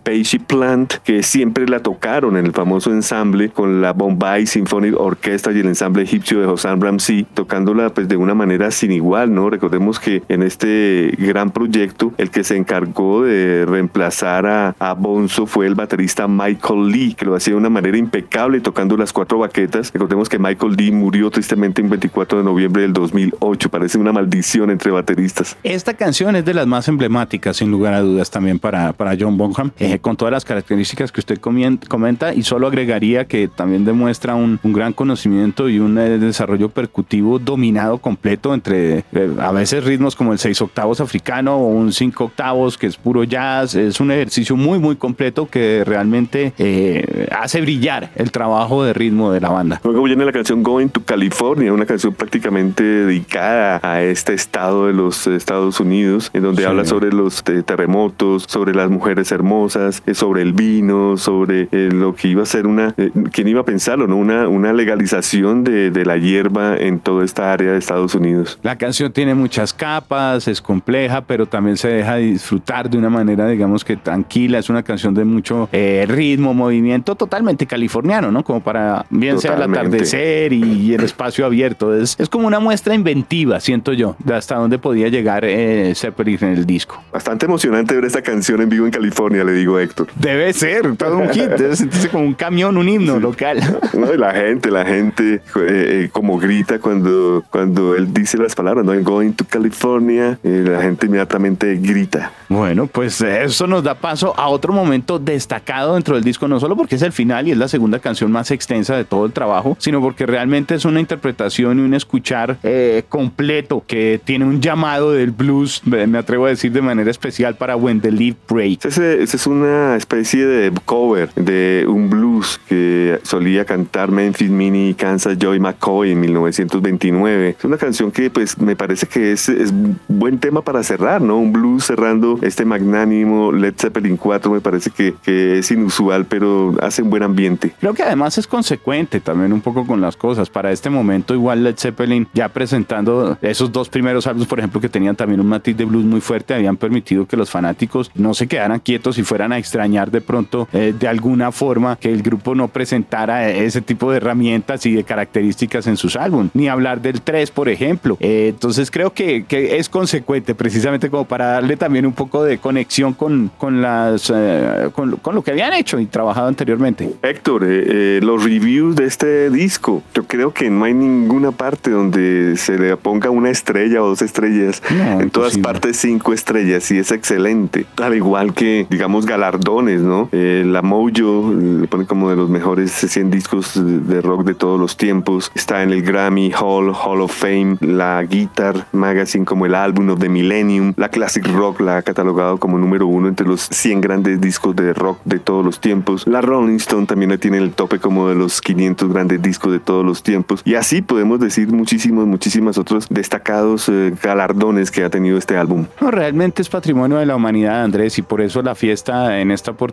Que 1.03 1.23
siempre 1.23 1.67
la 1.67 1.79
tocaron 1.81 2.37
en 2.37 2.45
el 2.45 2.51
famoso 2.51 2.91
ensamble 2.91 3.49
con 3.49 3.81
la 3.81 3.93
Bombay 3.93 4.47
Symphonic 4.47 4.99
Orchestra 4.99 5.53
y 5.53 5.59
el 5.59 5.67
ensamble 5.67 6.03
egipcio 6.03 6.39
de 6.39 6.47
Hossam 6.47 6.81
Ramsey, 6.81 7.25
tocándola 7.33 7.89
pues 7.93 8.07
de 8.07 8.17
una 8.17 8.33
manera 8.33 8.71
sin 8.71 8.91
igual, 8.91 9.33
¿no? 9.33 9.49
Recordemos 9.49 9.99
que 9.99 10.23
en 10.29 10.43
este 10.43 11.13
gran 11.17 11.51
proyecto 11.51 12.13
el 12.17 12.31
que 12.31 12.43
se 12.43 12.57
encargó 12.57 13.23
de 13.23 13.65
reemplazar 13.65 14.45
a, 14.45 14.75
a 14.79 14.93
Bonzo 14.93 15.45
fue 15.45 15.67
el 15.67 15.75
baterista 15.75 16.27
Michael 16.27 16.89
Lee, 16.89 17.13
que 17.13 17.25
lo 17.25 17.35
hacía 17.35 17.53
de 17.53 17.59
una 17.59 17.69
manera 17.69 17.97
impecable 17.97 18.59
tocando 18.59 18.97
las 18.97 19.13
cuatro 19.13 19.39
baquetas. 19.39 19.91
Recordemos 19.93 20.29
que 20.29 20.39
Michael 20.39 20.75
Lee 20.75 20.91
murió 20.91 21.29
tristemente 21.29 21.81
el 21.81 21.89
24 21.89 22.39
de 22.39 22.43
noviembre 22.43 22.81
del 22.81 22.93
2008, 22.93 23.69
parece 23.69 23.97
una 23.97 24.11
maldición 24.11 24.71
entre 24.71 24.91
bateristas. 24.91 25.57
Esta 25.63 25.93
canción 25.93 26.35
es 26.35 26.45
de 26.45 26.53
las 26.53 26.67
más 26.67 26.87
emblemáticas, 26.87 27.57
sin 27.57 27.71
lugar 27.71 27.93
a 27.93 28.01
dudas, 28.01 28.31
también 28.31 28.59
para, 28.59 28.93
para 28.93 29.15
John 29.19 29.37
Bonham, 29.37 29.71
eh, 29.79 29.99
con 29.99 30.15
todas 30.15 30.31
las 30.31 30.45
características 30.47 31.11
que 31.11 31.19
usted 31.19 31.39
comenta 31.39 32.33
y 32.33 32.43
solo 32.43 32.67
agregaría 32.67 33.25
que 33.25 33.47
también 33.47 33.85
demuestra 33.85 34.35
un, 34.35 34.59
gran 34.63 34.93
conocimiento 34.93 35.69
y 35.69 35.79
un 35.79 35.97
eh, 35.97 36.17
desarrollo 36.17 36.69
percutivo 36.69 37.39
dominado 37.39 37.97
completo 37.99 38.53
entre 38.53 39.03
eh, 39.11 39.35
a 39.39 39.51
veces 39.51 39.83
ritmos 39.83 40.15
como 40.15 40.33
el 40.33 40.39
6 40.39 40.61
octavos 40.61 41.01
africano 41.01 41.57
o 41.57 41.67
un 41.67 41.91
5 41.91 42.23
octavos 42.23 42.77
que 42.77 42.87
es 42.87 42.97
puro 42.97 43.23
jazz. 43.23 43.75
Es 43.75 43.99
un 43.99 44.11
ejercicio 44.11 44.55
muy 44.55 44.79
muy 44.79 44.95
completo 44.95 45.47
que 45.47 45.83
realmente 45.85 46.53
eh, 46.57 47.27
hace 47.31 47.61
brillar 47.61 48.11
el 48.15 48.31
trabajo 48.31 48.83
de 48.83 48.93
ritmo 48.93 49.31
de 49.31 49.41
la 49.41 49.49
banda. 49.49 49.81
Luego 49.83 50.03
viene 50.03 50.25
la 50.25 50.31
canción 50.31 50.63
Going 50.63 50.89
to 50.89 51.03
California, 51.03 51.73
una 51.73 51.85
canción 51.85 52.13
prácticamente 52.13 52.83
dedicada 52.83 53.79
a 53.83 54.01
este 54.01 54.33
estado 54.33 54.87
de 54.87 54.93
los 54.93 55.27
Estados 55.27 55.79
Unidos, 55.79 56.29
en 56.33 56.43
donde 56.43 56.65
habla 56.65 56.85
sobre 56.85 57.11
los 57.11 57.43
terremotos, 57.43 58.45
sobre 58.47 58.73
las 58.73 58.89
mujeres 58.89 59.31
hermosas, 59.31 60.03
sobre 60.13 60.36
el 60.41 60.53
vino, 60.53 61.17
sobre 61.17 61.67
lo 61.71 62.15
que 62.15 62.29
iba 62.29 62.43
a 62.43 62.45
ser 62.45 62.67
una, 62.67 62.93
¿quién 63.31 63.47
iba 63.47 63.61
a 63.61 63.65
pensarlo, 63.65 64.07
no? 64.07 64.15
Una, 64.17 64.47
una 64.47 64.73
legalización 64.73 65.63
de, 65.63 65.91
de 65.91 66.05
la 66.05 66.17
hierba 66.17 66.77
en 66.77 66.99
toda 66.99 67.23
esta 67.25 67.53
área 67.53 67.71
de 67.71 67.77
Estados 67.77 68.15
Unidos. 68.15 68.59
La 68.63 68.77
canción 68.77 69.11
tiene 69.11 69.35
muchas 69.35 69.73
capas, 69.73 70.47
es 70.47 70.61
compleja, 70.61 71.21
pero 71.21 71.45
también 71.45 71.77
se 71.77 71.87
deja 71.89 72.15
disfrutar 72.17 72.89
de 72.89 72.97
una 72.97 73.09
manera, 73.09 73.47
digamos 73.47 73.83
que 73.83 73.97
tranquila. 73.97 74.59
Es 74.59 74.69
una 74.69 74.83
canción 74.83 75.13
de 75.13 75.25
mucho 75.25 75.69
eh, 75.71 76.05
ritmo, 76.07 76.53
movimiento, 76.53 77.15
totalmente 77.15 77.65
californiano, 77.65 78.31
¿no? 78.31 78.43
Como 78.43 78.61
para 78.61 79.05
bien 79.09 79.39
sea 79.39 79.55
el 79.55 79.63
atardecer 79.63 80.53
y, 80.53 80.93
el 80.93 81.03
espacio 81.03 81.45
abierto. 81.45 81.95
Es, 81.95 82.15
es 82.19 82.29
como 82.29 82.47
una 82.47 82.59
muestra 82.59 82.93
inventiva, 82.93 83.59
siento 83.59 83.93
yo, 83.93 84.15
de 84.23 84.35
hasta 84.35 84.55
dónde 84.55 84.79
podía 84.79 85.09
llegar 85.09 85.45
eh, 85.45 85.93
Zeppelin 85.95 86.37
en 86.41 86.53
el 86.53 86.65
disco. 86.65 87.01
Bastante 87.11 87.45
emocionante 87.45 87.95
ver 87.95 88.05
esta 88.05 88.21
canción 88.21 88.61
en 88.61 88.69
vivo 88.69 88.85
en 88.85 88.91
California, 88.91 89.43
le 89.43 89.53
digo 89.53 89.79
Héctor. 89.79 90.07
Debe 90.27 90.51
ser, 90.51 90.97
todo 90.97 91.19
un 91.19 91.29
hit, 91.29 91.45
debe 91.51 91.73
sentirse 91.77 92.09
como 92.09 92.25
un 92.25 92.33
camión, 92.33 92.75
un 92.75 92.89
himno 92.89 93.17
local. 93.17 93.59
No, 93.93 94.13
la 94.13 94.33
gente, 94.33 94.69
la 94.69 94.85
gente 94.85 95.35
eh, 95.35 95.41
eh, 95.55 96.09
como 96.11 96.37
grita 96.37 96.79
cuando, 96.79 97.45
cuando 97.49 97.95
él 97.95 98.13
dice 98.13 98.37
las 98.37 98.53
palabras, 98.53 98.83
¿no? 98.83 98.93
I'm 98.93 99.03
going 99.03 99.31
to 99.31 99.45
California, 99.45 100.37
y 100.43 100.49
la 100.49 100.81
gente 100.81 101.05
inmediatamente 101.05 101.77
grita. 101.77 102.33
Bueno, 102.49 102.87
pues 102.87 103.21
eso 103.21 103.67
nos 103.67 103.83
da 103.83 103.95
paso 103.95 104.33
a 104.37 104.49
otro 104.49 104.73
momento 104.73 105.17
destacado 105.17 105.93
dentro 105.93 106.15
del 106.15 106.25
disco, 106.25 106.47
no 106.49 106.59
solo 106.59 106.75
porque 106.75 106.95
es 106.95 107.01
el 107.03 107.13
final 107.13 107.47
y 107.47 107.51
es 107.51 107.57
la 107.57 107.69
segunda 107.69 107.99
canción 107.99 108.29
más 108.29 108.51
extensa 108.51 108.97
de 108.97 109.05
todo 109.05 109.25
el 109.25 109.31
trabajo, 109.31 109.77
sino 109.79 110.01
porque 110.01 110.25
realmente 110.25 110.75
es 110.75 110.83
una 110.83 110.99
interpretación 110.99 111.79
y 111.79 111.83
un 111.83 111.93
escuchar 111.93 112.57
eh, 112.63 113.03
completo 113.07 113.83
que 113.87 114.19
tiene 114.21 114.43
un 114.43 114.61
llamado 114.61 115.13
del 115.13 115.31
blues, 115.31 115.81
me 115.85 116.17
atrevo 116.17 116.47
a 116.47 116.49
decir 116.49 116.73
de 116.73 116.81
manera 116.81 117.09
especial 117.09 117.55
para 117.55 117.77
When 117.77 118.01
the 118.01 118.11
Leaf 118.11 118.35
Breaks. 118.49 118.85
Ese, 118.85 119.23
es 119.23 119.47
una 119.47 119.95
especie 119.95 120.16
de 120.17 120.71
cover 120.85 121.31
de 121.35 121.85
un 121.87 122.09
blues 122.09 122.59
que 122.67 123.19
solía 123.23 123.65
cantar 123.65 124.11
Memphis 124.11 124.49
Mini 124.49 124.89
y 124.89 124.93
Kansas 124.93 125.37
Joy 125.37 125.59
McCoy 125.59 126.11
en 126.11 126.19
1929. 126.21 127.55
Es 127.57 127.63
una 127.63 127.77
canción 127.77 128.11
que 128.11 128.29
pues 128.29 128.57
me 128.59 128.75
parece 128.75 129.05
que 129.07 129.31
es, 129.31 129.47
es 129.47 129.71
buen 130.07 130.39
tema 130.39 130.63
para 130.63 130.81
cerrar, 130.83 131.21
¿no? 131.21 131.37
Un 131.37 131.53
blues 131.53 131.85
cerrando 131.85 132.39
este 132.41 132.65
magnánimo 132.65 133.51
Led 133.51 133.75
Zeppelin 133.77 134.17
4 134.17 134.51
me 134.51 134.59
parece 134.59 134.89
que, 134.89 135.13
que 135.21 135.59
es 135.59 135.71
inusual, 135.71 136.25
pero 136.25 136.75
hace 136.81 137.03
un 137.03 137.09
buen 137.09 137.23
ambiente. 137.23 137.73
Creo 137.79 137.93
que 137.93 138.03
además 138.03 138.37
es 138.37 138.47
consecuente 138.47 139.19
también 139.19 139.53
un 139.53 139.61
poco 139.61 139.85
con 139.85 140.01
las 140.01 140.17
cosas. 140.17 140.49
Para 140.49 140.71
este 140.71 140.89
momento 140.89 141.33
igual 141.33 141.63
Led 141.63 141.75
Zeppelin 141.77 142.27
ya 142.33 142.49
presentando 142.49 143.37
esos 143.41 143.71
dos 143.71 143.89
primeros 143.89 144.25
álbumes, 144.25 144.47
por 144.47 144.59
ejemplo, 144.59 144.81
que 144.81 144.89
tenían 144.89 145.15
también 145.15 145.39
un 145.39 145.47
matiz 145.47 145.77
de 145.77 145.85
blues 145.85 146.05
muy 146.05 146.21
fuerte, 146.21 146.53
habían 146.53 146.77
permitido 146.77 147.27
que 147.27 147.37
los 147.37 147.49
fanáticos 147.49 148.11
no 148.15 148.33
se 148.33 148.47
quedaran 148.47 148.79
quietos 148.79 149.17
y 149.17 149.23
fueran 149.23 149.51
a 149.51 149.57
extrañar 149.57 150.06
de 150.11 150.21
pronto 150.21 150.67
eh, 150.73 150.93
de 150.97 151.07
alguna 151.07 151.51
forma 151.51 151.95
que 151.97 152.11
el 152.11 152.21
grupo 152.21 152.55
no 152.55 152.67
presentara 152.67 153.49
ese 153.49 153.81
tipo 153.81 154.11
de 154.11 154.17
herramientas 154.17 154.85
y 154.85 154.93
de 154.93 155.03
características 155.03 155.87
en 155.87 155.97
sus 155.97 156.15
álbumes. 156.15 156.51
Ni 156.53 156.67
hablar 156.67 157.01
del 157.01 157.21
3, 157.21 157.51
por 157.51 157.69
ejemplo. 157.69 158.17
Eh, 158.19 158.47
entonces 158.49 158.91
creo 158.91 159.13
que, 159.13 159.45
que 159.45 159.77
es 159.77 159.89
consecuente 159.89 160.55
precisamente 160.55 161.09
como 161.09 161.25
para 161.25 161.47
darle 161.47 161.77
también 161.77 162.05
un 162.05 162.13
poco 162.13 162.43
de 162.43 162.57
conexión 162.57 163.13
con, 163.13 163.51
con, 163.57 163.81
las, 163.81 164.31
eh, 164.33 164.89
con, 164.93 165.19
lo 165.35 165.43
que 165.43 165.51
habían 165.51 165.73
hecho 165.73 165.99
y 165.99 166.05
trabajado 166.05 166.47
anteriormente. 166.47 167.13
Héctor, 167.21 167.63
eh, 167.63 168.17
eh, 168.17 168.19
los 168.23 168.43
reviews 168.43 168.95
de 168.95 169.05
este 169.05 169.49
disco, 169.49 170.03
yo 170.13 170.23
creo 170.23 170.53
que 170.53 170.69
no 170.69 170.85
hay 170.85 170.93
ninguna 170.93 171.51
parte 171.51 171.91
donde 171.91 172.55
se 172.57 172.77
le 172.77 172.95
ponga 172.97 173.29
una 173.29 173.49
estrella 173.49 174.01
o 174.01 174.09
dos 174.09 174.21
estrellas. 174.21 174.81
en 174.89 175.29
todas 175.29 175.57
partes 175.57 175.97
cinco 175.97 176.33
estrellas 176.33 176.89
y 176.91 176.97
es 176.97 177.11
excelente. 177.11 177.85
Al 177.97 178.15
igual 178.15 178.53
que, 178.53 178.87
digamos, 178.89 179.25
galardones, 179.25 179.96
¿no? 180.01 180.29
la 180.31 180.81
Mojo 180.81 181.53
le 181.53 181.87
pone 181.87 182.05
como 182.05 182.29
de 182.29 182.35
los 182.35 182.49
mejores 182.49 182.91
100 182.91 183.29
discos 183.31 183.73
de 183.75 184.21
rock 184.21 184.43
de 184.43 184.53
todos 184.53 184.79
los 184.79 184.97
tiempos. 184.97 185.51
Está 185.55 185.83
en 185.83 185.91
el 185.91 186.01
Grammy 186.01 186.51
Hall, 186.51 186.93
Hall 186.93 187.21
of 187.21 187.33
Fame, 187.33 187.77
la 187.81 188.23
Guitar 188.23 188.87
Magazine 188.91 189.45
como 189.45 189.65
el 189.65 189.75
álbum 189.75 190.09
of 190.09 190.19
the 190.19 190.29
Millennium, 190.29 190.93
la 190.97 191.09
Classic 191.09 191.45
Rock 191.47 191.81
la 191.81 191.97
ha 191.97 192.01
catalogado 192.01 192.57
como 192.57 192.77
número 192.77 193.07
uno 193.07 193.27
entre 193.27 193.47
los 193.47 193.61
100 193.61 194.01
grandes 194.01 194.41
discos 194.41 194.75
de 194.75 194.93
rock 194.93 195.19
de 195.25 195.39
todos 195.39 195.63
los 195.63 195.79
tiempos. 195.79 196.25
La 196.27 196.41
Rolling 196.41 196.77
Stone 196.77 197.05
también 197.05 197.31
la 197.31 197.37
tiene 197.37 197.57
en 197.57 197.63
el 197.63 197.71
tope 197.71 197.99
como 197.99 198.29
de 198.29 198.35
los 198.35 198.61
500 198.61 199.11
grandes 199.11 199.41
discos 199.41 199.71
de 199.71 199.79
todos 199.79 200.05
los 200.05 200.23
tiempos. 200.23 200.61
Y 200.65 200.75
así 200.75 201.01
podemos 201.01 201.39
decir 201.39 201.71
muchísimos, 201.71 202.25
muchísimas 202.27 202.77
otros 202.77 203.07
destacados 203.09 203.89
eh, 203.89 204.13
galardones 204.21 204.91
que 204.91 205.03
ha 205.03 205.09
tenido 205.09 205.37
este 205.37 205.57
álbum. 205.57 205.85
No, 206.01 206.11
realmente 206.11 206.61
es 206.61 206.69
patrimonio 206.69 207.17
de 207.17 207.25
la 207.25 207.35
humanidad, 207.35 207.83
Andrés, 207.83 208.17
y 208.17 208.21
por 208.21 208.41
eso 208.41 208.61
la 208.61 208.75
fiesta 208.75 209.39
en 209.39 209.51
esta 209.51 209.71
oportunidad, 209.71 209.86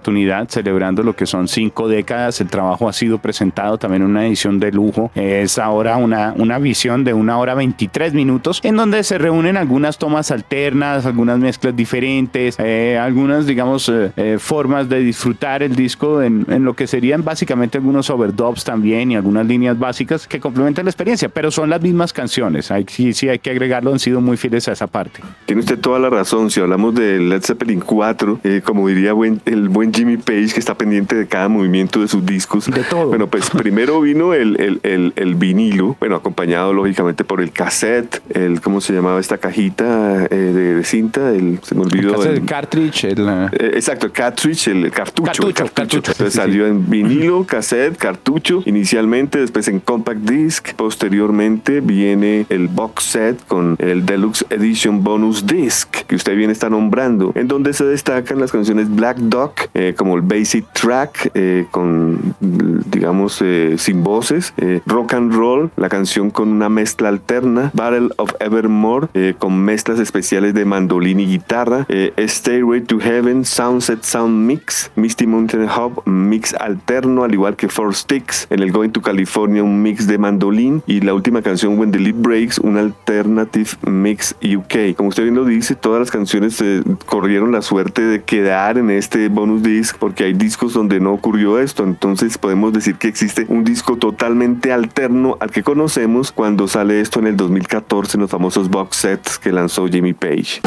celebrando 0.48 1.02
lo 1.02 1.16
que 1.16 1.26
son 1.26 1.48
cinco 1.48 1.88
décadas, 1.88 2.40
el 2.40 2.48
trabajo 2.48 2.88
ha 2.88 2.92
sido 2.92 3.18
presentado 3.18 3.78
también 3.78 4.02
en 4.02 4.11
una 4.11 4.26
edición 4.26 4.61
de 4.61 4.72
lujo. 4.72 5.11
Es 5.14 5.59
ahora 5.59 5.96
una, 5.96 6.35
una 6.37 6.59
visión 6.59 7.04
de 7.04 7.14
una 7.14 7.38
hora 7.38 7.54
23 7.54 8.14
minutos, 8.14 8.61
en 8.62 8.76
donde 8.76 9.02
se 9.04 9.18
reúnen 9.18 9.57
algunas 9.57 9.98
tomas 9.98 10.30
alternas, 10.30 11.07
algunas 11.07 11.38
mezclas 11.38 11.74
diferentes, 11.74 12.57
eh, 12.59 12.98
algunas, 13.00 13.46
digamos, 13.46 13.88
eh, 13.88 14.12
eh, 14.16 14.37
formas 14.38 14.88
de 14.88 15.00
disfrutar 15.00 15.62
el 15.62 15.74
disco 15.74 16.22
en, 16.22 16.46
en, 16.48 16.64
lo 16.64 16.74
que 16.74 16.87
serían 16.87 17.24
básicamente 17.24 17.78
algunos 17.78 18.11
overdubs 18.11 18.64
también 18.64 19.11
y 19.11 19.16
algunas 19.16 19.46
líneas 19.46 19.78
básicas 19.78 20.26
que 20.26 20.40
complementan 20.40 20.85
la 20.85 20.90
experiencia, 20.90 21.28
pero 21.28 21.50
son 21.50 21.70
las 21.70 21.80
mismas 21.80 22.12
canciones. 22.12 22.70
Hay, 22.70 22.87
sí, 22.88 23.12
sí, 23.12 23.28
hay 23.28 23.38
que 23.38 23.50
agregarlo, 23.50 23.92
han 23.92 23.98
sido 23.98 24.20
muy 24.20 24.37
fieles 24.37 24.68
a 24.68 24.72
esa 24.72 24.87
parte. 24.87 25.20
Tiene 25.46 25.61
usted 25.61 25.78
toda 25.78 25.98
la 25.98 26.11
razón. 26.11 26.50
Si 26.50 26.61
hablamos 26.61 26.94
de 26.94 27.18
Led 27.18 27.42
Zeppelin 27.42 27.80
4, 27.80 28.40
como 28.64 28.88
diría 28.88 29.12
buen, 29.12 29.40
el 29.44 29.68
buen 29.74 29.92
Jimmy 29.92 30.16
Page, 30.16 30.54
que 30.54 30.60
está 30.60 30.74
pendiente 30.74 31.14
de 31.14 31.26
cada 31.26 31.48
movimiento 31.48 32.00
de 32.00 32.08
sus 32.08 32.24
discos. 32.24 32.70
De 32.70 32.82
todo. 32.84 33.08
Bueno, 33.08 33.26
pues 33.26 33.50
primero 33.58 34.00
vino 34.00 34.32
el, 34.32 34.58
el, 34.58 34.80
el, 34.82 35.12
el 35.16 35.34
vinilo, 35.34 35.96
bueno, 36.00 36.16
acompañado 36.16 36.72
lógicamente 36.72 37.24
por 37.24 37.42
el 37.42 37.52
cassette, 37.52 38.22
el, 38.30 38.62
¿cómo 38.62 38.80
se 38.80 38.94
llamaba 38.94 39.20
esta 39.20 39.37
cajita 39.37 40.28
de, 40.28 40.52
de, 40.52 40.84
cinta? 40.84 41.30
El, 41.30 41.60
se 41.62 41.74
me 41.74 41.82
olvidó. 41.82 42.24
El, 42.24 42.46
cartridge. 42.46 43.04
El, 43.04 43.28
eh, 43.28 43.72
exacto, 43.74 44.06
el 44.06 44.12
cartridge, 44.12 44.68
el 44.68 44.90
cartucho. 44.90 45.26
Cartucho, 45.26 45.64
cartucho. 45.74 46.12
Entonces 46.12 46.34
salió 46.34 46.66
en 46.66 46.88
vinilo, 46.88 47.44
cassette, 47.44 47.96
cartucho, 47.96 48.62
inicialmente, 48.64 49.40
después 49.40 49.68
en 49.68 49.80
compact 49.80 50.20
disc. 50.20 50.72
Posteriormente 50.76 51.80
viene 51.80 52.46
el 52.48 52.68
box 52.68 53.04
set 53.04 53.44
con 53.46 53.76
el 53.80 54.06
Deluxe 54.06 54.46
Edition 54.50 55.02
Bonus 55.02 55.46
Disc, 55.46 55.88
que 56.06 56.14
usted 56.14 56.37
bien 56.37 56.50
está 56.50 56.70
nombrando, 56.70 57.32
en 57.34 57.48
donde 57.48 57.72
se 57.72 57.84
destacan 57.84 58.40
las 58.40 58.52
canciones 58.52 58.94
Black 58.94 59.18
Dog, 59.18 59.54
eh, 59.74 59.94
como 59.96 60.16
el 60.16 60.22
Basic 60.22 60.66
Track, 60.72 61.31
eh, 61.35 61.66
con, 61.70 62.35
digamos, 62.40 63.42
sin 63.77 64.03
voces, 64.03 64.53
Rock 64.87 65.14
and 65.14 65.33
Roll, 65.35 65.70
la 65.77 65.88
canción 65.88 66.31
con 66.31 66.48
una 66.48 66.68
mezcla 66.68 67.09
alterna, 67.09 67.70
Battle 67.74 68.09
of 68.16 68.33
Evermore, 68.40 69.09
con 69.38 69.59
mezclas 69.59 69.98
especiales 69.98 70.55
de 70.55 70.64
mandolín 70.64 71.20
y 71.20 71.27
guitarra, 71.27 71.87
Stairway 72.18 72.83
to 72.83 72.98
Heaven, 72.98 73.44
Soundset 73.44 74.03
Sound 74.03 74.46
Mix, 74.46 74.90
Misty 74.96 75.27
Mountain 75.27 75.68
Hub, 75.68 76.03
mix 76.07 76.55
alterno, 76.55 77.24
al 77.24 77.33
igual 77.33 77.57
que 77.57 77.68
Four 77.68 77.94
Sticks, 77.94 78.46
en 78.50 78.61
el 78.61 78.72
Going 78.72 78.90
to 78.90 79.03
California, 79.03 79.62
un 79.62 79.83
mix 79.83 80.07
de 80.07 80.18
mandolín, 80.18 80.83
y 80.87 81.00
la 81.00 81.14
última 81.14 81.42
canción, 81.42 81.79
When 81.79 81.92
the 81.92 81.98
Lead 81.98 82.16
Breaks, 82.16 82.59
un 82.59 82.77
alternative 82.77 83.70
mix 83.87 84.35
UK. 84.42 84.96
Como 84.96 85.11
usted 85.11 85.22
bien 85.24 85.35
dice, 85.46 85.74
todas 85.74 86.00
las 86.00 86.11
canciones 86.11 86.61
eh, 86.61 86.83
corrieron 87.07 87.53
la 87.53 87.62
suerte 87.62 88.03
de 88.03 88.22
quedar 88.22 88.79
en 88.79 88.90
este 88.90 89.29
bonus 89.29 89.53
disc, 89.62 89.96
porque 89.98 90.24
hay 90.24 90.32
discos 90.32 90.72
donde 90.74 91.00
no 91.00 91.12
ocurrió 91.12 91.58
esto, 91.58 91.84
entonces 91.84 92.38
podemos 92.38 92.72
decir 92.72 92.96
que 92.96 93.08
existe 93.08 93.46
un 93.48 93.64
disco 93.64 93.96
totalmente 93.96 94.72
alterno 94.72 95.36
al 95.40 95.50
que 95.50 95.62
conocemos 95.62 96.32
cuando 96.32 96.68
sale 96.68 97.00
esto 97.00 97.20
en 97.20 97.26
el 97.26 97.36
2014 97.36 98.16
en 98.16 98.22
los 98.22 98.30
famosos 98.30 98.68
box 98.68 98.96
sets 98.96 99.38
que 99.38 99.52
lanzó 99.52 99.86
Jimmy 99.86 100.12
Page. 100.12 100.60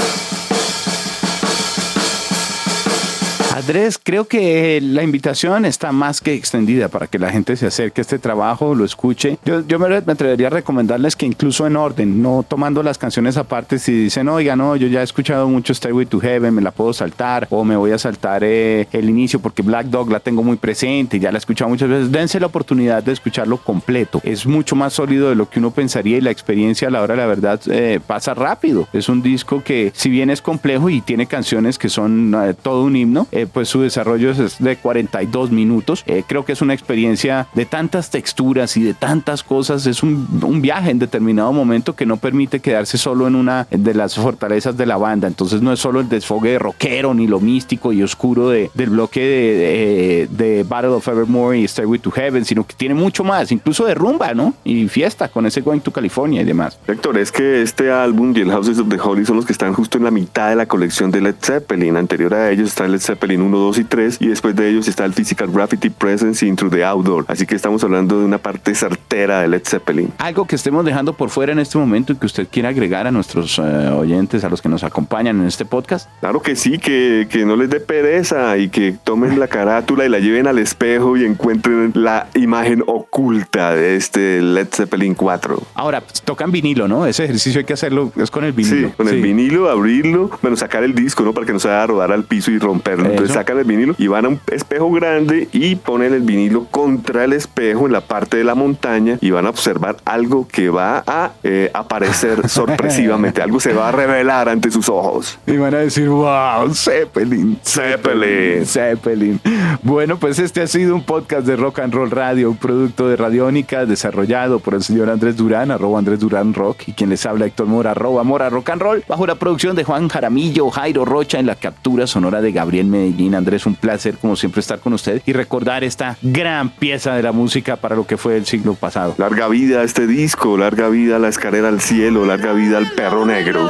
Andrés, 3.58 4.00
creo 4.02 4.28
que 4.28 4.80
la 4.82 5.02
invitación 5.02 5.66
está 5.66 5.92
más 5.92 6.22
que 6.22 6.36
extendida 6.36 6.90
para 6.90 7.08
que 7.08 7.18
la 7.18 7.32
gente 7.32 7.56
se 7.56 7.66
acerque 7.66 8.02
a 8.02 8.04
este 8.04 8.20
trabajo, 8.20 8.76
lo 8.76 8.86
escuche. 8.86 9.40
Yo, 9.46 9.66
yo 9.66 9.80
me, 9.80 9.96
atrevería 9.96 10.46
a 10.46 10.52
recomendarles 10.52 11.16
que 11.16 11.26
incluso 11.26 11.66
en 11.66 11.76
orden, 11.76 12.22
no 12.22 12.46
tomando 12.48 12.84
las 12.84 13.00
canciones 13.00 13.36
aparte, 13.36 13.80
si 13.80 13.94
dicen, 13.94 14.30
oiga, 14.30 14.56
no, 14.56 14.76
yo 14.76 14.86
ya 14.88 15.02
he 15.02 15.04
escuchado 15.04 15.48
mucho 15.50 15.74
Stairway 15.74 16.06
to 16.06 16.20
Heaven, 16.20 16.54
me 16.54 16.62
la 16.62 16.70
puedo 16.70 16.94
saltar, 16.94 17.48
o 17.50 17.64
me 17.64 17.76
voy 17.76 17.94
a 17.94 17.98
saltar 17.98 18.44
eh, 18.44 18.88
el 18.92 19.10
inicio 19.10 19.40
porque 19.40 19.64
Black 19.64 19.88
Dog 19.88 20.12
la 20.12 20.20
tengo 20.20 20.44
muy 20.44 20.58
presente, 20.58 21.20
ya 21.20 21.32
la 21.32 21.38
he 21.38 21.40
escuchado 21.40 21.68
muchas 21.72 21.90
veces, 21.90 22.12
dense 22.12 22.40
la 22.40 22.46
oportunidad 22.46 23.02
de 23.02 23.14
escucharlo 23.14 23.58
completo. 23.58 24.22
Es 24.24 24.46
mucho 24.46 24.76
más 24.76 24.94
sólido 24.94 25.30
de 25.30 25.36
lo 25.36 25.50
que 25.50 25.58
uno 25.58 25.72
pensaría 25.72 26.18
y 26.18 26.22
la 26.22 26.30
experiencia 26.30 26.90
a 26.90 26.92
la 26.92 27.02
hora 27.02 27.16
de 27.16 27.22
la 27.22 27.26
verdad 27.26 27.60
eh, 27.72 28.00
pasa 28.06 28.36
rápido. 28.36 28.88
Es 28.94 29.10
un 29.10 29.24
disco 29.24 29.64
que 29.64 29.92
si 29.96 30.12
bien 30.12 30.30
es 30.30 30.44
complejo 30.44 30.92
y 30.92 31.02
tiene 31.02 31.26
canciones 31.26 31.80
que 31.80 31.90
son 31.90 32.36
eh, 32.36 32.54
todo 32.54 32.84
un 32.84 32.96
himno, 32.96 33.26
pues 33.48 33.70
su 33.70 33.82
desarrollo 33.82 34.32
es 34.32 34.58
de 34.60 34.76
42 34.76 35.52
minutos. 35.52 36.04
creo 36.28 36.46
que 36.46 36.54
es 36.54 36.62
una 36.62 36.74
experiencia 36.74 37.48
de 37.54 37.66
tantas 37.66 38.10
texturas 38.10 38.78
y 38.78 38.84
de 38.84 38.94
tantas 38.94 39.44
cosas, 39.44 39.86
es 39.86 40.04
un, 40.04 40.28
un 40.44 40.62
viaje 40.62 40.92
en 40.92 41.00
determinado 41.00 41.54
momento 41.54 41.96
que 41.96 42.06
no 42.06 42.18
permite 42.18 42.60
quedarse 42.60 42.98
solo 42.98 43.28
en 43.28 43.36
una 43.36 43.68
de 43.70 43.94
las 43.94 44.16
fortalezas 44.16 44.78
de 44.78 44.86
la 44.86 44.98
banda. 44.98 45.28
Entonces 45.28 45.62
no 45.62 45.72
es 45.72 45.80
solo 45.80 46.00
el 46.00 46.10
desfogue 46.10 46.52
de 46.52 46.60
rockero 46.60 47.14
ni 47.14 47.28
lo 47.28 47.40
místico 47.40 47.94
y 47.94 48.04
oscuro 48.04 48.50
de, 48.50 48.70
del 48.74 48.90
bloque 48.90 49.20
de, 49.20 50.28
de, 50.30 50.64
Battle 50.64 50.92
of 50.92 51.08
Evermore 51.08 51.58
y 51.58 51.68
Stairway 51.68 52.00
to 52.00 52.12
Heaven, 52.12 52.46
sino 52.46 52.66
que 52.66 52.74
tiene 52.76 52.96
mucho 52.96 53.24
más, 53.24 53.52
incluso 53.52 53.86
de 53.86 53.94
rumba, 53.94 54.34
¿no? 54.34 54.54
Y 54.64 54.88
fiesta 54.88 55.30
con 55.30 55.46
ese 55.46 55.62
Going 55.62 55.80
to 55.80 55.92
California 55.92 56.42
y 56.42 56.46
demás. 56.46 56.80
Héctor, 56.88 57.18
es 57.18 57.32
que 57.32 57.62
este 57.62 57.92
álbum 57.92 58.34
y 58.36 58.42
el 58.42 58.52
Houses 58.52 58.80
of 58.80 58.90
the 58.90 59.00
Holy 59.00 59.26
son 59.26 59.38
los 59.38 59.46
que 59.46 59.54
están 59.54 59.74
justo 59.74 59.98
en 59.98 60.04
la 60.04 60.12
mitad 60.12 60.50
de 60.50 60.56
la 60.56 60.66
colección 60.66 61.12
de 61.12 61.22
Led 61.22 61.36
Zeppelin. 61.42 61.98
Anterior 61.98 62.34
a 62.34 62.52
ellos 62.52 62.70
está 62.70 62.88
Led 62.88 63.00
Zeppelin 63.00 63.37
1, 63.42 63.58
2 63.58 63.78
y 63.80 63.84
3 63.84 64.18
y 64.22 64.28
después 64.28 64.56
de 64.56 64.70
ellos 64.70 64.88
está 64.88 65.06
el 65.06 65.14
Physical 65.14 65.50
Graffiti 65.52 65.90
Presence 65.90 66.46
Into 66.46 66.70
the 66.70 66.84
Outdoor. 66.84 67.26
Así 67.28 67.46
que 67.46 67.56
estamos 67.56 67.84
hablando 67.84 68.20
de 68.20 68.26
una 68.26 68.38
parte 68.38 68.76
certera 68.76 69.42
de 69.42 69.48
Led 69.48 69.64
Zeppelin. 69.66 70.12
Algo 70.18 70.46
que 70.46 70.56
estemos 70.56 70.86
dejando 70.86 71.14
por 71.14 71.30
fuera 71.30 71.52
en 71.52 71.60
este 71.60 71.78
momento 71.78 72.14
y 72.14 72.16
que 72.18 72.26
usted 72.26 72.48
quiera 72.50 72.70
agregar 72.70 73.08
a 73.08 73.12
nuestros 73.12 73.60
eh, 73.60 73.62
oyentes, 73.62 74.44
a 74.44 74.50
los 74.50 74.62
que 74.62 74.70
nos 74.70 74.84
acompañan 74.84 75.40
en 75.40 75.48
este 75.48 75.66
podcast. 75.66 76.10
Claro 76.20 76.42
que 76.42 76.56
sí, 76.56 76.78
que, 76.78 77.28
que 77.30 77.46
no 77.46 77.56
les 77.56 77.70
dé 77.70 77.80
pereza 77.80 78.58
y 78.58 78.70
que 78.70 78.96
tomen 79.04 79.40
la 79.40 79.48
carátula 79.48 80.06
y 80.06 80.10
la 80.10 80.20
lleven 80.20 80.48
al 80.48 80.60
espejo 80.60 81.18
y 81.18 81.26
encuentren 81.26 81.92
la 81.96 82.28
imagen 82.36 82.84
oculta 82.86 83.76
de 83.76 83.96
este 83.96 84.42
Led 84.42 84.68
Zeppelin 84.72 85.16
4. 85.16 85.62
Ahora, 85.74 86.02
pues, 86.02 86.22
tocan 86.22 86.52
vinilo, 86.52 86.88
¿no? 86.88 87.06
Ese 87.06 87.26
ejercicio 87.26 87.60
hay 87.60 87.66
que 87.66 87.74
hacerlo, 87.74 88.12
es 88.16 88.32
con 88.32 88.44
el 88.44 88.54
vinilo. 88.54 88.90
Sí, 88.90 88.94
con 88.96 89.08
el 89.08 89.22
vinilo, 89.22 89.70
abrirlo, 89.70 90.30
bueno, 90.42 90.58
sacar 90.58 90.84
el 90.84 90.94
disco, 90.96 91.24
¿no? 91.24 91.34
Para 91.34 91.46
que 91.46 91.54
no 91.54 91.60
se 91.60 91.68
vaya 91.68 91.84
a 91.84 91.88
rodar 91.88 92.12
al 92.12 92.24
piso 92.24 92.52
y 92.52 92.60
romperlo. 92.60 93.06
Entonces 93.10 93.27
sacan 93.30 93.58
el 93.58 93.66
vinilo 93.66 93.96
y 93.98 94.08
van 94.08 94.26
a 94.26 94.30
un 94.30 94.40
espejo 94.52 94.92
grande 94.92 95.48
y 95.52 95.76
ponen 95.76 96.14
el 96.14 96.22
vinilo 96.22 96.66
contra 96.72 97.24
el 97.24 97.34
espejo 97.34 97.86
en 97.86 97.92
la 97.92 98.02
parte 98.02 98.38
de 98.38 98.44
la 98.44 98.56
montaña 98.56 99.18
y 99.22 99.32
van 99.32 99.46
a 99.46 99.50
observar 99.50 99.98
algo 100.06 100.48
que 100.48 100.70
va 100.70 101.04
a 101.06 101.32
eh, 101.44 101.70
aparecer 101.74 102.50
sorpresivamente, 102.50 103.42
algo 103.42 103.60
se 103.60 103.74
va 103.74 103.90
a 103.90 103.92
revelar 103.92 104.50
ante 104.50 104.72
sus 104.72 104.90
ojos. 104.90 105.40
Y 105.46 105.58
van 105.58 105.74
a 105.74 105.80
decir, 105.80 106.10
wow, 106.10 106.74
Zeppelin, 106.74 107.60
Zeppelin, 107.64 108.66
Zeppelin. 108.66 109.40
Bueno, 109.84 110.18
pues 110.18 110.40
este 110.40 110.62
ha 110.62 110.68
sido 110.68 110.96
un 110.96 111.04
podcast 111.04 111.46
de 111.46 111.56
Rock 111.56 111.80
and 111.80 111.94
Roll 111.94 112.12
Radio, 112.12 112.50
un 112.50 112.58
producto 112.58 113.08
de 113.08 113.16
Radiónica 113.16 113.86
desarrollado 113.86 114.60
por 114.60 114.74
el 114.74 114.84
señor 114.84 115.10
Andrés 115.10 115.38
Durán, 115.38 115.72
arroba 115.72 116.00
Andrés 116.00 116.20
Durán 116.20 116.54
Rock, 116.54 116.84
y 116.88 116.94
quien 116.94 117.10
les 117.10 117.26
habla 117.26 117.46
Héctor 117.46 117.68
Mora, 117.68 117.92
arroba 117.92 118.24
Mora 118.24 118.50
Rock 118.50 118.70
and 118.70 118.82
Roll, 118.82 119.04
bajo 119.08 119.26
la 119.26 119.36
producción 119.36 119.76
de 119.76 119.84
Juan 119.84 120.08
Jaramillo, 120.08 120.70
Jairo 120.70 121.06
Rocha, 121.06 121.40
en 121.40 121.46
la 121.46 121.56
captura 121.56 122.08
sonora 122.08 122.42
de 122.42 122.52
Gabriel 122.52 122.88
Medellín. 122.88 123.17
Andrés, 123.36 123.66
un 123.66 123.76
placer 123.76 124.18
como 124.18 124.36
siempre 124.36 124.60
estar 124.60 124.80
con 124.80 124.94
usted 124.94 125.22
y 125.26 125.34
recordar 125.34 125.84
esta 125.84 126.18
gran 126.22 126.70
pieza 126.70 127.16
de 127.16 127.24
la 127.24 127.32
música 127.32 127.76
para 127.76 127.96
lo 127.96 128.06
que 128.06 128.18
fue 128.18 128.38
el 128.38 128.46
siglo 128.46 128.76
pasado. 128.76 129.16
Larga 129.18 129.48
vida 129.48 129.82
a 129.82 129.84
este 129.84 130.08
disco, 130.08 130.58
larga 130.58 130.90
vida 130.90 131.18
a 131.18 131.20
la 131.20 131.30
escalera 131.30 131.68
al 131.68 131.82
cielo, 131.82 132.26
larga 132.26 132.54
vida 132.54 132.78
al 132.78 132.92
perro 132.92 133.26
negro. 133.26 133.70